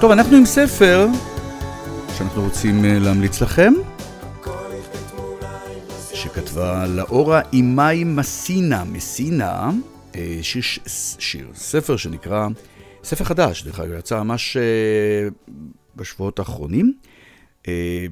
[0.02, 1.08] טוב, אנחנו עם ספר
[2.18, 3.74] שאנחנו רוצים אה, להמליץ לכם,
[6.14, 9.72] שכתבה לאורה אימאי מסינה, מסינה,
[10.16, 10.62] אה, שיר,
[11.20, 12.48] שיר, ספר שנקרא,
[13.04, 15.28] ספר חדש, דרך אגב, יצא ממש אה,
[15.96, 16.94] בשבועות האחרונים,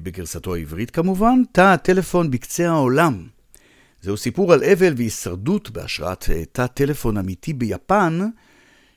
[0.02, 3.26] בגרסתו העברית כמובן, תא הטלפון בקצה העולם.
[4.02, 8.20] זהו סיפור על אבל והישרדות בהשראת תא טלפון אמיתי ביפן,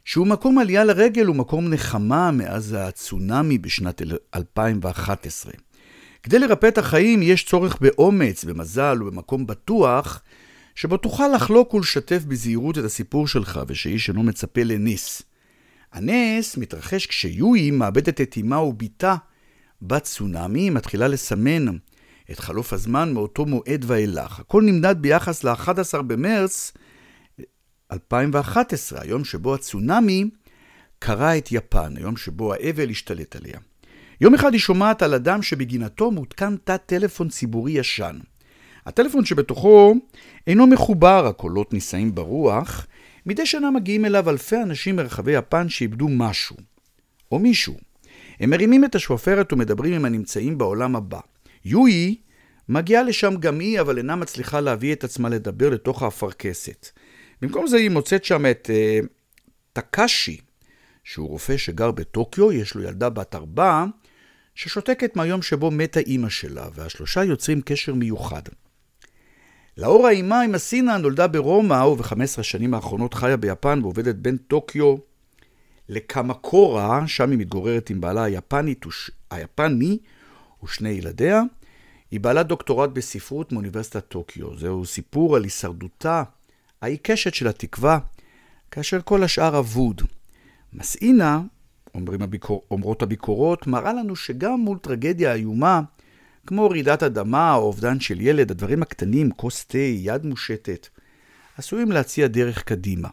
[0.08, 4.02] שהוא מקום עלייה לרגל ומקום נחמה מאז הצונאמי בשנת
[4.36, 5.54] 2011.
[6.24, 10.22] כדי לרפא את החיים יש צורך באומץ, במזל ובמקום בטוח,
[10.76, 15.22] שבו תוכל לחלוק ולשתף בזהירות את הסיפור שלך, ושאיש אינו מצפה לנס.
[15.94, 19.16] הנס מתרחש כשיואי מאבדת את אמה ובתה
[19.82, 21.66] בצונאמי, היא מתחילה לסמן
[22.32, 24.40] את חלוף הזמן מאותו מועד ואילך.
[24.40, 26.72] הכל נמדד ביחס ל-11 במרץ
[27.92, 30.30] 2011, היום שבו הצונאמי
[31.00, 33.60] קרע את יפן, היום שבו האבל השתלט עליה.
[34.22, 38.18] יום אחד היא שומעת על אדם שבגינתו מותקן תא טלפון ציבורי ישן.
[38.86, 39.96] הטלפון שבתוכו
[40.48, 42.88] אינו מחובר, הקולות נישאים ברוח.
[43.26, 46.56] מדי שנה מגיעים אליו אלפי אנשים מרחבי יפן שאיבדו משהו,
[47.32, 47.76] או מישהו.
[48.40, 51.20] הם מרימים את השופרת ומדברים עם הנמצאים בעולם הבא.
[51.66, 52.16] יואי
[52.70, 56.90] מגיעה לשם גם היא, אבל אינה מצליחה להביא את עצמה לדבר לתוך האפרכסת.
[57.42, 59.08] במקום זה היא מוצאת שם את uh,
[59.74, 60.38] טקאשי,
[61.04, 63.86] שהוא רופא שגר בטוקיו, יש לו ילדה בת ארבע,
[64.56, 68.42] ששותקת מהיום שבו מתה אימא שלה, והשלושה יוצרים קשר מיוחד.
[69.78, 74.96] לאור האימה עם הסינה נולדה ברומא, וב-15 השנים האחרונות חיה ביפן ועובדת בין טוקיו
[75.90, 78.86] לקמקורה, שם היא מתגוררת עם בעלה היפנית,
[79.32, 79.98] היפני
[80.64, 81.42] ושני ילדיה.
[82.12, 84.58] היא בעלת דוקטורט בספרות מאוניברסיטת טוקיו.
[84.58, 86.24] זהו סיפור על הישרדותה
[86.82, 88.00] העיקשת של התקווה,
[88.72, 90.02] כאשר כל השאר אבוד.
[90.74, 91.42] מסעינה,
[91.96, 95.82] הביקור, אומרות הביקורות, מראה לנו שגם מול טרגדיה איומה,
[96.48, 100.88] כמו רעידת אדמה או אובדן של ילד, הדברים הקטנים, כוס תה, יד מושטת,
[101.58, 103.10] עשויים להציע דרך קדימה.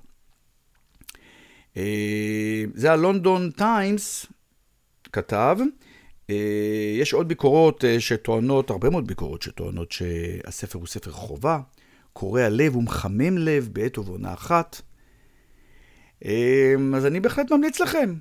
[1.77, 4.27] אה, זה הלונדון טיימס
[5.13, 5.59] כתב,
[6.31, 11.61] אה, יש עוד ביקורות אה, שטוענות, הרבה מאוד ביקורות שטוענות שהספר הוא ספר חובה,
[12.15, 14.83] קורע לב ומחמם לב בעת ובעונה אחת.
[16.95, 18.15] אז אני בהחלט ממליץ לכם.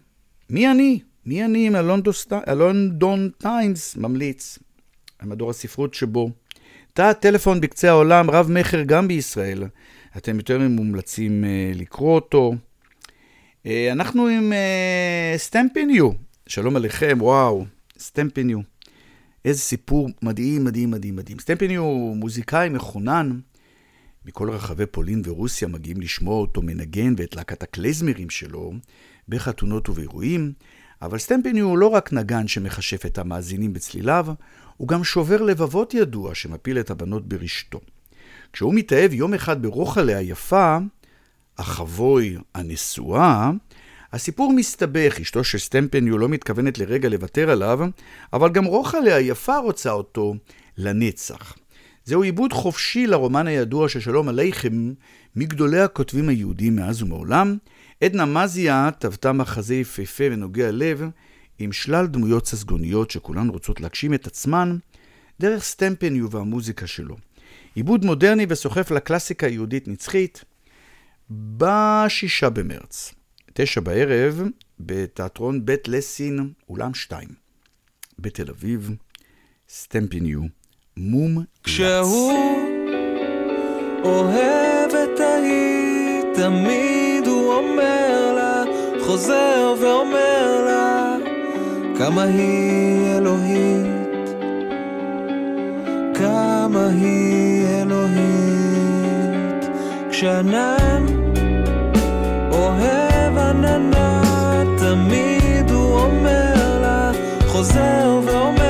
[0.49, 0.99] מי אני?
[1.25, 1.75] מי אני אם
[2.47, 4.59] הלונדון טיימס ממליץ?
[5.19, 6.29] המדור הספרות שבו.
[6.93, 9.63] תא טלפון בקצה העולם, רב מכר גם בישראל.
[10.17, 11.43] אתם יותר מומלצים
[11.75, 12.53] לקרוא אותו.
[13.91, 14.53] אנחנו עם
[15.38, 16.09] סטמפניו.
[16.47, 17.65] שלום עליכם, וואו.
[17.99, 18.59] סטמפניו.
[19.45, 21.39] איזה סיפור מדהים, מדהים, מדהים, מדהים.
[21.39, 23.39] סטמפניו הוא מוזיקאי מחונן.
[24.26, 28.74] מכל רחבי פולין ורוסיה מגיעים לשמוע אותו מנגן ואת להקת הקלייזמרים שלו
[29.30, 30.53] בחתונות ובאירועים,
[31.01, 34.28] אבל סטמפניו הוא לא רק נגן שמכשף את המאזינים בצליליו,
[34.78, 37.80] הוא גם שובר לבבות ידוע שמפיל את הבנות ברשתו.
[38.53, 40.78] כשהוא מתאהב יום אחד ברוחלה היפה,
[41.57, 43.51] החבוי הנשואה,
[44.13, 47.80] הסיפור מסתבך, אשתו של סטמפניו לא מתכוונת לרגע לוותר עליו,
[48.34, 50.36] אבל גם רוחלה היפה רוצה אותו
[50.78, 51.55] לנצח.
[52.06, 54.93] זהו עיבוד חופשי לרומן הידוע של שלום עליכם,
[55.36, 57.58] מגדולי הכותבים היהודים מאז ומעולם.
[58.04, 61.04] עדנה מזיה טבתה מחזה יפהפה ונוגע לב,
[61.60, 64.78] עם שלל דמויות ססגוניות שכולן רוצות להגשים את עצמן,
[65.39, 67.18] דרך סטמפניו והמוזיקה שלו.
[67.76, 70.43] עיבוד מודרני וסוחף לקלאסיקה היהודית נצחית,
[71.30, 73.14] בשישה במרץ.
[73.54, 74.43] תשע בערב,
[74.80, 77.30] בתיאטרון בית לסין, אולם שתיים.
[78.20, 78.91] בתל אביב,
[79.70, 80.41] סטמפיניו,
[80.97, 81.43] מום.
[81.63, 82.33] כשהוא
[84.03, 88.63] אוהב את ההיא, תמיד הוא אומר לה,
[89.05, 91.15] חוזר ואומר לה,
[91.97, 94.29] כמה היא אלוהית,
[96.15, 99.69] כמה היא אלוהית.
[100.09, 101.05] כשענן
[102.51, 104.21] אוהב עננה,
[104.77, 107.11] תמיד הוא אומר לה,
[107.47, 108.62] חוזר ואומר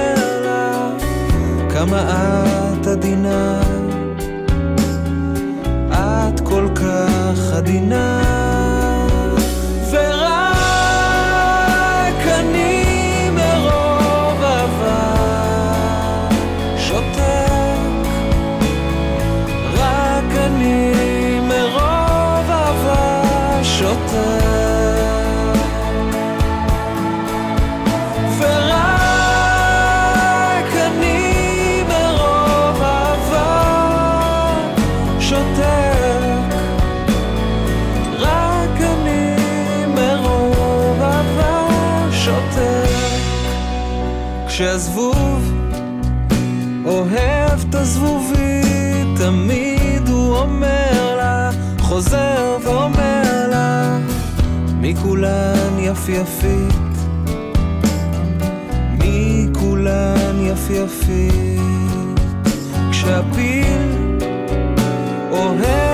[1.85, 2.43] כמה
[2.81, 3.61] את עדינה,
[5.91, 8.32] את כל כך עדינה.
[55.93, 56.73] יפייפית,
[58.99, 61.63] מכולן יפייפית.
[62.91, 64.17] כשהפיל
[65.31, 65.92] אוהב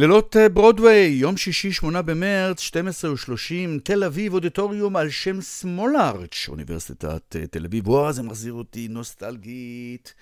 [0.00, 6.48] לילות אה, ברודוויי, יום שישי, שמונה במרץ, 12 ו-30, תל אביב, אודיטוריום על שם סמולארץ',
[6.48, 7.88] אוניברסיטת אה, תל אביב.
[7.88, 10.14] וואו, זה מחזיר אותי נוסטלגית.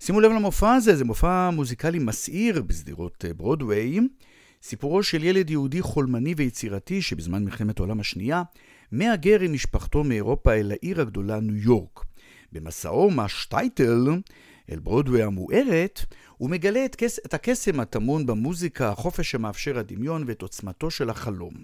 [0.00, 4.00] שימו לב למופע הזה, זה מופע מוזיקלי מסעיר בסדירות אה, ברודוויי.
[4.62, 8.42] סיפורו של ילד יהודי חולמני ויצירתי שבזמן מלחמת העולם השנייה
[8.92, 12.04] מהגר עם משפחתו מאירופה אל העיר הגדולה ניו יורק.
[12.52, 14.06] במסעו מהשטייטל
[14.72, 16.04] אל ברודוויי המוארת,
[16.36, 21.54] הוא מגלה את, כס, את הקסם הטמון במוזיקה, החופש שמאפשר הדמיון ואת עוצמתו של החלום.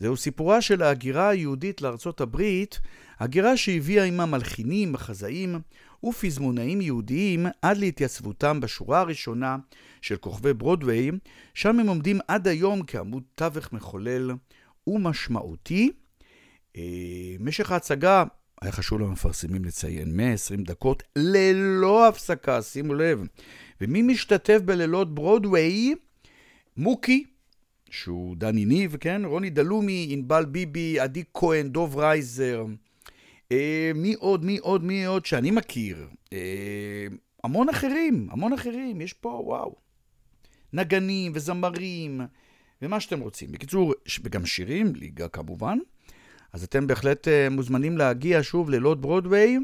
[0.00, 2.80] זהו סיפורה של ההגירה היהודית לארצות הברית,
[3.18, 5.60] הגירה שהביאה עימה מלחינים, מחזאים
[6.04, 9.56] ופזמונאים יהודיים עד להתייצבותם בשורה הראשונה
[10.02, 11.10] של כוכבי ברודוויי,
[11.54, 14.30] שם הם עומדים עד היום כעמוד תווך מחולל
[14.86, 15.92] ומשמעותי.
[16.76, 16.82] אה,
[17.40, 18.24] משך ההצגה
[18.62, 23.26] היה חשוב למפרסמים לציין 120 דקות ללא הפסקה, שימו לב.
[23.80, 25.94] ומי משתתף בלילות ברודוויי?
[26.76, 27.24] מוקי,
[27.90, 29.22] שהוא דני ניב, כן?
[29.24, 32.64] רוני דלומי, ענבל ביבי, עדי כהן, דוב רייזר.
[33.52, 36.08] אה, מי עוד, מי עוד, מי עוד שאני מכיר?
[36.32, 37.06] אה,
[37.44, 39.00] המון אחרים, המון אחרים.
[39.00, 39.74] יש פה, וואו.
[40.72, 42.20] נגנים וזמרים
[42.82, 43.52] ומה שאתם רוצים.
[43.52, 43.94] בקיצור,
[44.24, 45.78] וגם שירים, ליגה כמובן.
[46.56, 49.58] אז אתם בהחלט אה, מוזמנים להגיע שוב לילות ברודוויי.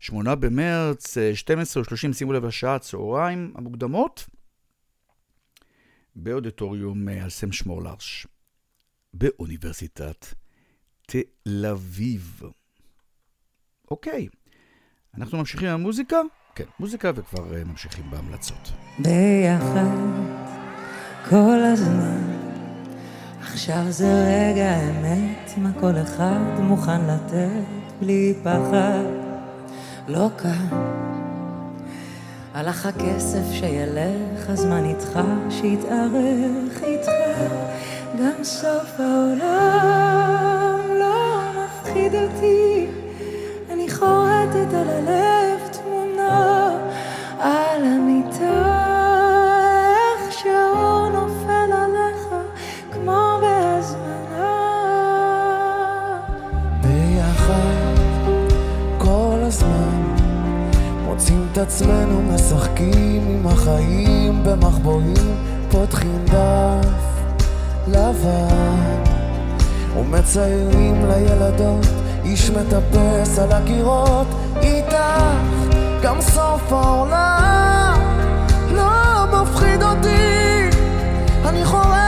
[0.00, 4.26] 8 במרץ, 12 או 30, שימו לב לשעה, צהריים המוקדמות,
[6.16, 8.26] באודיטוריום על שם שמורלרש,
[9.14, 10.26] באוניברסיטת
[11.06, 12.42] תל אביב.
[13.90, 14.28] אוקיי,
[15.18, 16.20] אנחנו ממשיכים עם המוזיקה?
[16.54, 18.72] כן, מוזיקה וכבר uh, ממשיכים בהמלצות.
[18.98, 19.96] ביחד,
[21.30, 22.45] כל הזמן,
[23.52, 27.64] עכשיו זה רגע האמת, מה כל אחד מוכן לתת
[28.00, 29.04] בלי פחד.
[30.08, 30.76] לא קל.
[32.54, 35.20] הלך הכסף שילך, הזמן איתך,
[35.50, 37.52] שיתארך איתך.
[38.18, 42.65] גם סוף העולם לא מפחיד אותי.
[61.66, 65.36] עצמנו משחקים עם החיים במחבואים
[65.70, 66.88] פותחים דף
[67.88, 69.02] לבן
[69.98, 71.86] ומציירים לילדות
[72.24, 74.26] איש מטפס על הקירות
[74.62, 74.96] איתך.
[76.02, 77.98] גם סוף העולם
[78.74, 80.70] לא מפחיד אותי
[81.44, 82.05] אני חורט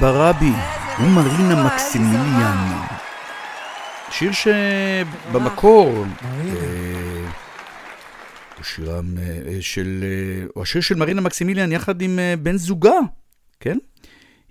[0.00, 0.52] ברבי
[1.00, 2.86] ומרינה מקסימיליאן.
[4.10, 7.26] שיר שבמקור אה,
[8.56, 12.98] הוא שירם אה, של, אה, או השיר של מרינה מקסימיליאן יחד עם בן זוגה,
[13.60, 13.78] כן?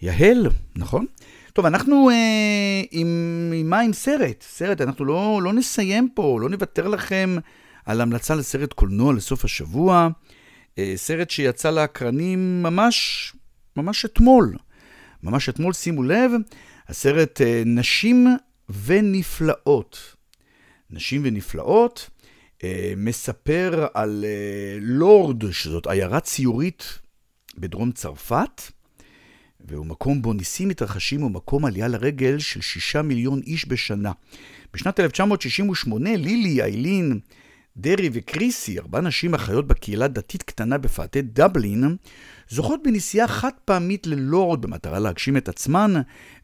[0.01, 1.05] יהל, נכון?
[1.53, 3.79] טוב, אנחנו אה, עם, עם מה?
[3.79, 4.43] עם סרט.
[4.47, 7.35] סרט, אנחנו לא, לא נסיים פה, לא נוותר לכם
[7.85, 10.07] על המלצה לסרט קולנוע לסוף השבוע.
[10.77, 13.33] אה, סרט שיצא לאקרנים ממש,
[13.77, 14.55] ממש אתמול.
[15.23, 16.31] ממש אתמול, שימו לב,
[16.87, 18.27] הסרט אה, נשים
[18.85, 20.15] ונפלאות.
[20.89, 22.09] נשים ונפלאות
[22.63, 26.99] אה, מספר על אה, לורד, שזאת עיירה ציורית
[27.57, 28.61] בדרום צרפת,
[29.59, 34.11] והוא מקום בו ניסים מתרחשים, הוא מקום עלייה לרגל של שישה מיליון איש בשנה.
[34.73, 37.19] בשנת 1968, לילי, איילין,
[37.81, 41.95] דרי וקריסי, ארבע נשים החיות בקהילה דתית קטנה בפאתי דבלין,
[42.49, 45.93] זוכות בנסיעה חד פעמית ללורד במטרה להגשים את עצמן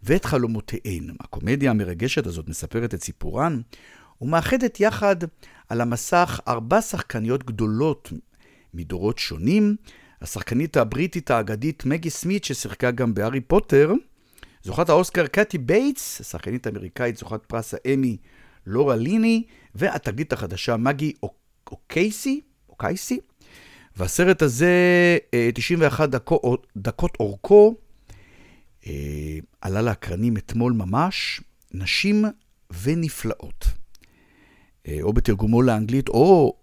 [0.03, 1.15] ואת חלומותיהן.
[1.19, 3.61] הקומדיה המרגשת הזאת מספרת את סיפורן
[4.21, 5.15] ומאחדת יחד
[5.69, 8.13] על המסך ארבע שחקניות גדולות
[8.73, 9.75] מדורות שונים.
[10.21, 13.93] השחקנית הבריטית האגדית מגי סמית ששיחקה גם בהארי פוטר,
[14.63, 18.17] זוכת האוסקר קאטי בייטס, השחקנית האמריקאית זוכת פרס האמי
[18.67, 19.43] לורה ליני,
[19.75, 21.13] והתגלית החדשה מגי
[21.71, 23.19] אוקייסי, אוקייסי.
[23.97, 25.17] והסרט הזה,
[25.53, 27.75] 91 דקו, דקות אורכו,
[29.61, 31.41] עלה לאקרנים אתמול ממש,
[31.73, 32.25] נשים
[32.81, 33.65] ונפלאות.
[35.01, 36.57] או בתרגומו לאנגלית, או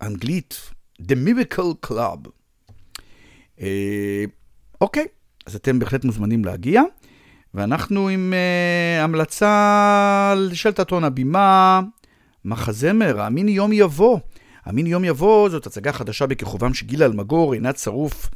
[0.00, 0.70] האנגלית,
[1.02, 2.28] The Miracle Club.
[4.80, 5.06] אוקיי,
[5.46, 6.82] אז אתם בהחלט מוזמנים להגיע.
[7.54, 11.80] ואנחנו עם uh, המלצה של תיאטרון הבימה,
[12.44, 14.18] מחזמר, האמין יום יבוא.
[14.64, 18.30] האמין יום יבוא זאת הצגה חדשה בכיכובם של גילה אלמגור, עינת שרוף,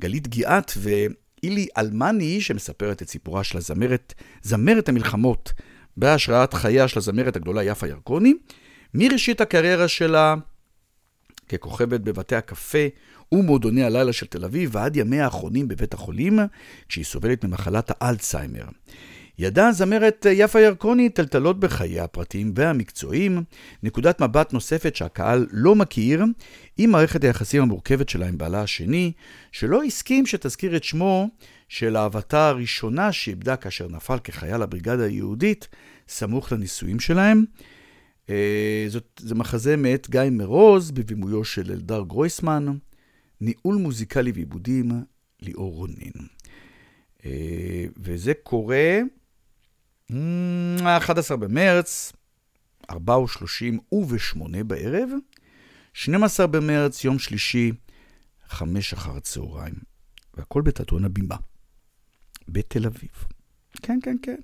[0.00, 5.52] גלית גיאת ואילי אלמני, שמספרת את סיפורה של הזמרת, זמרת המלחמות,
[5.96, 8.34] בהשראת חייה של הזמרת הגדולה יפה ירקוני,
[8.94, 10.34] מראשית הקריירה שלה
[11.48, 12.86] ככוכבת בבתי הקפה
[13.32, 16.38] ומועדוני הלילה של תל אביב ועד ימיה האחרונים בבית החולים,
[16.88, 18.64] כשהיא סובלת ממחלת האלצהיימר.
[19.38, 23.42] ידעה הזמרת יפה ירקוני טלטלות בחייה הפרטיים והמקצועיים,
[23.82, 26.24] נקודת מבט נוספת שהקהל לא מכיר,
[26.78, 29.12] עם מערכת היחסים המורכבת שלה עם בעלה השני,
[29.52, 31.28] שלא הסכים שתזכיר את שמו
[31.68, 35.68] של אהבתה הראשונה שאיבדה כאשר נפל כחייל הבריגדה היהודית,
[36.08, 37.44] סמוך לנישואים שלהם.
[38.88, 42.66] זאת, זה מחזה מאת גיא מרוז, בבימויו של אלדר גרויסמן,
[43.42, 44.90] ניהול מוזיקלי ועיבודים,
[45.40, 46.12] ליאור רונין.
[47.96, 49.00] וזה קורה
[50.84, 52.12] 11 במרץ,
[52.90, 55.10] 4 ו-30 וב-8 בערב,
[55.94, 57.72] 12 במרץ, יום שלישי,
[58.48, 59.74] 5 אחר הצהריים.
[60.34, 61.36] והכל בתיאטרון הבימה,
[62.48, 63.10] בתל אביב.
[63.82, 64.40] כן, כן, כן.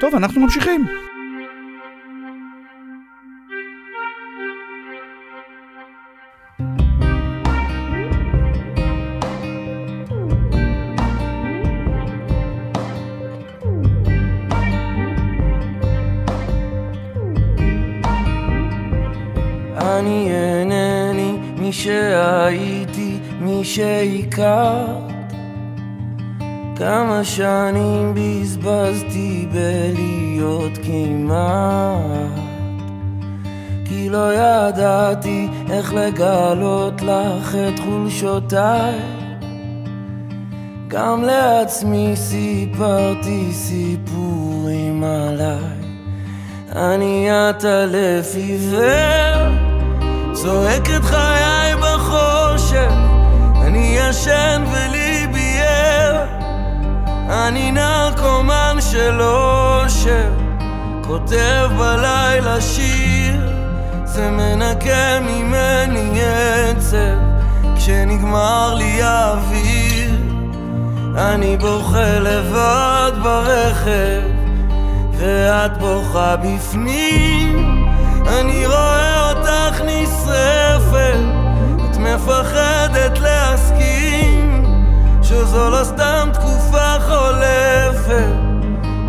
[0.00, 0.86] טוב, אנחנו ממשיכים.
[23.74, 25.32] שהכרת.
[26.76, 32.40] כמה שנים בזבזתי בלהיות כמעט.
[33.84, 39.00] כי לא ידעתי איך לגלות לך את חולשותיי.
[40.88, 45.84] גם לעצמי סיפרתי סיפורים עליי.
[46.72, 49.52] אני עטלף עיוור,
[50.32, 53.03] צועק את חיי בחושך,
[54.08, 56.24] ישן וליבי ער,
[57.30, 60.30] אני נרקומן של אושר,
[61.04, 63.40] כותב בלילה שיר,
[64.04, 67.16] זה מנקה ממני עצב,
[67.76, 70.10] כשנגמר לי האוויר,
[71.16, 74.34] אני בוכה לבד ברכב.
[75.18, 77.84] ואת בוכה בפנים.
[78.26, 81.33] אני רואה אותך נשרפת
[82.14, 84.64] מפחדת להסכים
[85.22, 88.32] שזו לא סתם תקופה חולפת.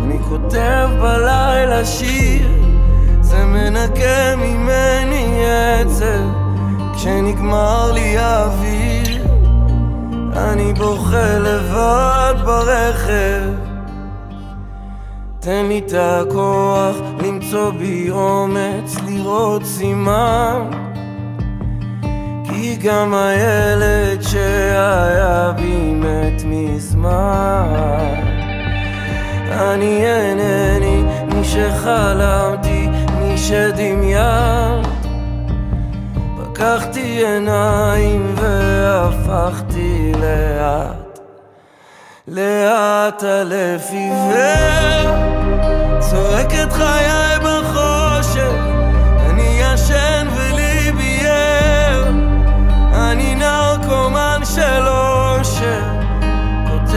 [0.02, 2.48] אני כותב בלילה שיר
[3.20, 6.28] זה מנקה ממני עצב
[6.94, 9.26] כשנגמר לי האוויר
[10.36, 13.50] אני בוכה לבד ברכב.
[15.40, 20.70] תן לי את הכוח למצוא בי אומץ לראות סימן
[22.56, 28.14] כי גם הילד שהיה בי מת מזמן.
[29.50, 31.02] אני אינני
[31.34, 32.88] מי שחלמתי,
[33.18, 34.82] מי שדמיין
[36.38, 41.18] פקחתי עיניים והפכתי לאט
[42.28, 45.10] לאט אלף עיוור.
[46.00, 47.25] צועק את חיי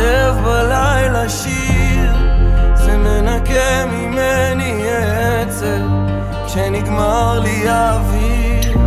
[0.09, 2.13] כותב בלילה שיר
[2.73, 5.81] זה מנקה ממני עצב
[6.45, 8.77] כשנגמר לי האוויר.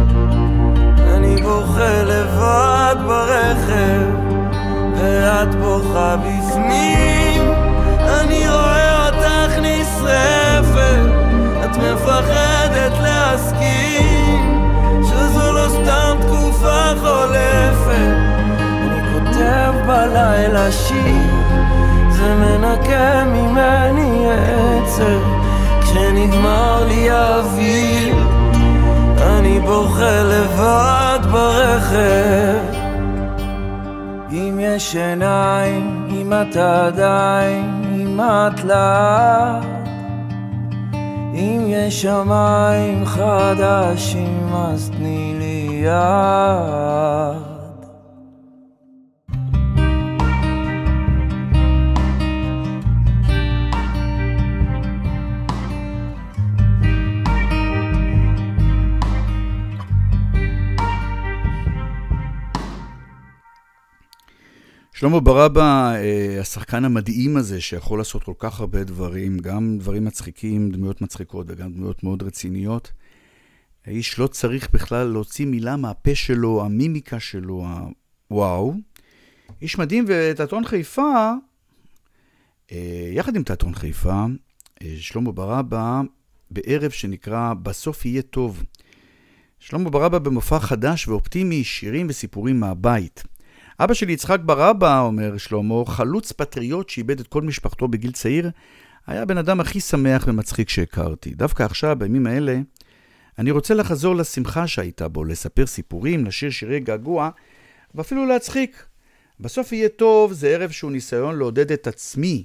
[1.42, 4.02] בוכה לבד ברכב
[4.96, 7.52] ואת בוכה בפנים.
[8.20, 11.06] אני רואה אותך נשרפת
[11.64, 14.60] את מפחדת להסכים
[15.02, 17.42] שזו לא סתם תקופה חולפת.
[17.92, 18.21] אני
[19.52, 21.44] כותב בלילה שיר
[22.10, 25.20] זה מנקה ממני עצב.
[25.80, 28.14] כשנגמר לי האוויר
[29.22, 32.58] אני בוכה לבד ברכב.
[34.32, 39.64] אם יש עיניים, אם אתה עדיין, אם את לאט.
[41.34, 47.51] אם יש שמיים חדשים אז תני לי יד
[65.02, 70.70] שלמה ברבא, אה, השחקן המדהים הזה, שיכול לעשות כל כך הרבה דברים, גם דברים מצחיקים,
[70.70, 72.92] דמויות מצחיקות וגם דמויות מאוד רציניות.
[73.86, 77.66] האיש לא צריך בכלל להוציא מילה מהפה שלו, המימיקה שלו,
[78.28, 78.74] הוואו.
[79.62, 81.32] איש מדהים, ותיאטרון חיפה,
[82.72, 84.24] אה, יחד עם תיאטרון חיפה,
[84.82, 86.00] אה, שלמה ברבא,
[86.50, 88.62] בערב שנקרא "בסוף יהיה טוב".
[89.58, 93.22] שלמה ברבא במופע חדש ואופטימי, שירים וסיפורים מהבית.
[93.80, 98.50] אבא שלי, יצחק ברבא, אומר שלמה, חלוץ פטריוט שאיבד את כל משפחתו בגיל צעיר,
[99.06, 101.30] היה הבן אדם הכי שמח ומצחיק שהכרתי.
[101.30, 102.60] דווקא עכשיו, בימים האלה,
[103.38, 107.30] אני רוצה לחזור לשמחה שהייתה בו, לספר סיפורים, לשיר שירי געגוע,
[107.94, 108.86] ואפילו להצחיק.
[109.40, 112.44] בסוף יהיה טוב, זה ערב שהוא ניסיון לעודד את עצמי,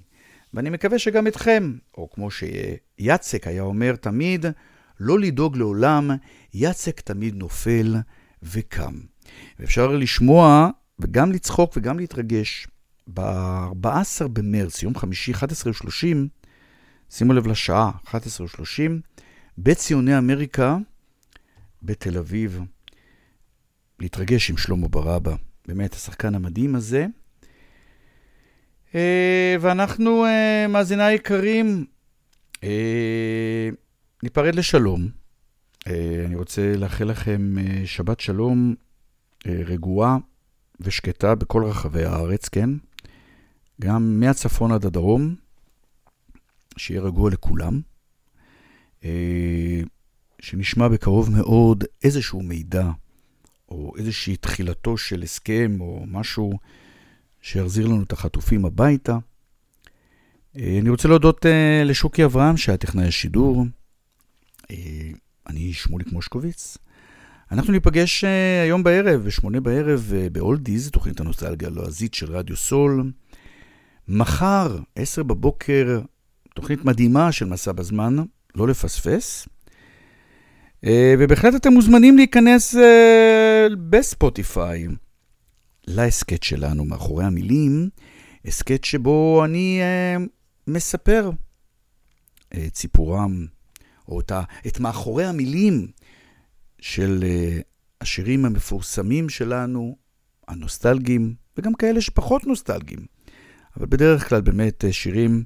[0.53, 1.73] ואני מקווה שגם אתכם.
[1.97, 4.45] או כמו שיצק היה אומר תמיד,
[4.99, 6.11] לא לדאוג לעולם,
[6.53, 7.95] יצק תמיד נופל
[8.43, 8.93] וקם.
[9.59, 10.69] ואפשר לשמוע
[10.99, 12.67] וגם לצחוק וגם להתרגש.
[13.13, 16.27] ב-14 במרץ, יום חמישי, 11:30,
[17.09, 19.01] שימו לב לשעה, 11:30,
[19.57, 20.77] בציוני אמריקה,
[21.83, 22.61] בתל אביב.
[23.99, 25.35] להתרגש עם שלמה ברבא,
[25.67, 27.05] באמת השחקן המדהים הזה.
[28.95, 31.85] אה, ואנחנו, אה, מאזיני היקרים,
[32.63, 33.69] אה,
[34.23, 35.07] ניפרד לשלום.
[36.25, 38.75] אני רוצה לאחל לכם שבת שלום
[39.45, 40.17] רגועה.
[40.79, 42.69] ושקטה בכל רחבי הארץ, כן?
[43.81, 45.35] גם מהצפון עד הדרום,
[46.77, 47.81] שיהיה רגוע לכולם.
[49.03, 49.81] אה,
[50.41, 52.89] שנשמע בקרוב מאוד איזשהו מידע,
[53.69, 56.53] או איזושהי תחילתו של הסכם, או משהו
[57.41, 59.17] שיחזיר לנו את החטופים הביתה.
[60.57, 63.65] אה, אני רוצה להודות אה, לשוקי אברהם, שהיה טכנאי השידור.
[65.47, 66.77] אני שמוליק מושקוביץ.
[67.51, 68.27] אנחנו ניפגש uh,
[68.63, 73.11] היום בערב, בשמונה בערב, uh, באולדיז, תוכנית הנוסטלגיה הלועזית של רדיו סול.
[74.07, 76.01] מחר, עשר בבוקר,
[76.55, 78.15] תוכנית מדהימה של מסע בזמן,
[78.55, 79.47] לא לפספס.
[80.85, 80.87] Uh,
[81.19, 82.75] ובהחלט אתם מוזמנים להיכנס
[83.89, 84.87] בספוטיפיי
[85.87, 87.89] להסכת שלנו, מאחורי המילים,
[88.45, 89.81] הסכת שבו אני
[90.67, 91.31] מספר
[92.53, 93.45] את סיפורם,
[94.07, 95.87] או את, ה, את מאחורי המילים
[96.81, 97.63] של uh,
[98.01, 99.97] השירים המפורסמים שלנו,
[100.47, 103.05] הנוסטלגיים, וגם כאלה שפחות נוסטלגיים,
[103.77, 105.43] אבל בדרך כלל באמת uh, שירים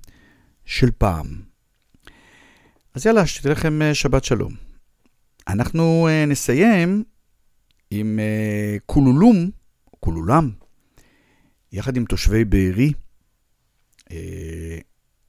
[0.65, 1.41] של פעם.
[2.93, 4.53] אז יאללה, שתהיה לכם uh, שבת שלום.
[5.47, 7.03] אנחנו נסיים
[7.91, 8.19] עם
[8.85, 9.49] קולולום,
[9.99, 10.51] קולולם,
[11.71, 12.93] יחד עם תושבי בארי,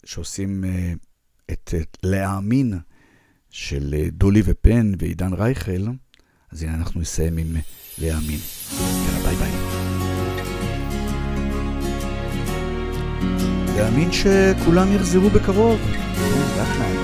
[0.05, 0.65] שעושים
[1.51, 2.75] את, את להאמין
[3.53, 5.87] של אה, דולי ופן ועידן רייכל,
[6.53, 7.57] אז הנה אנחנו נסיים עם
[7.99, 8.39] להאמין.
[8.81, 9.53] יאללה, ביי ביי.
[13.77, 15.81] להאמין שכולם יחזרו בקרוב.
[16.57, 17.02] רק להאמין.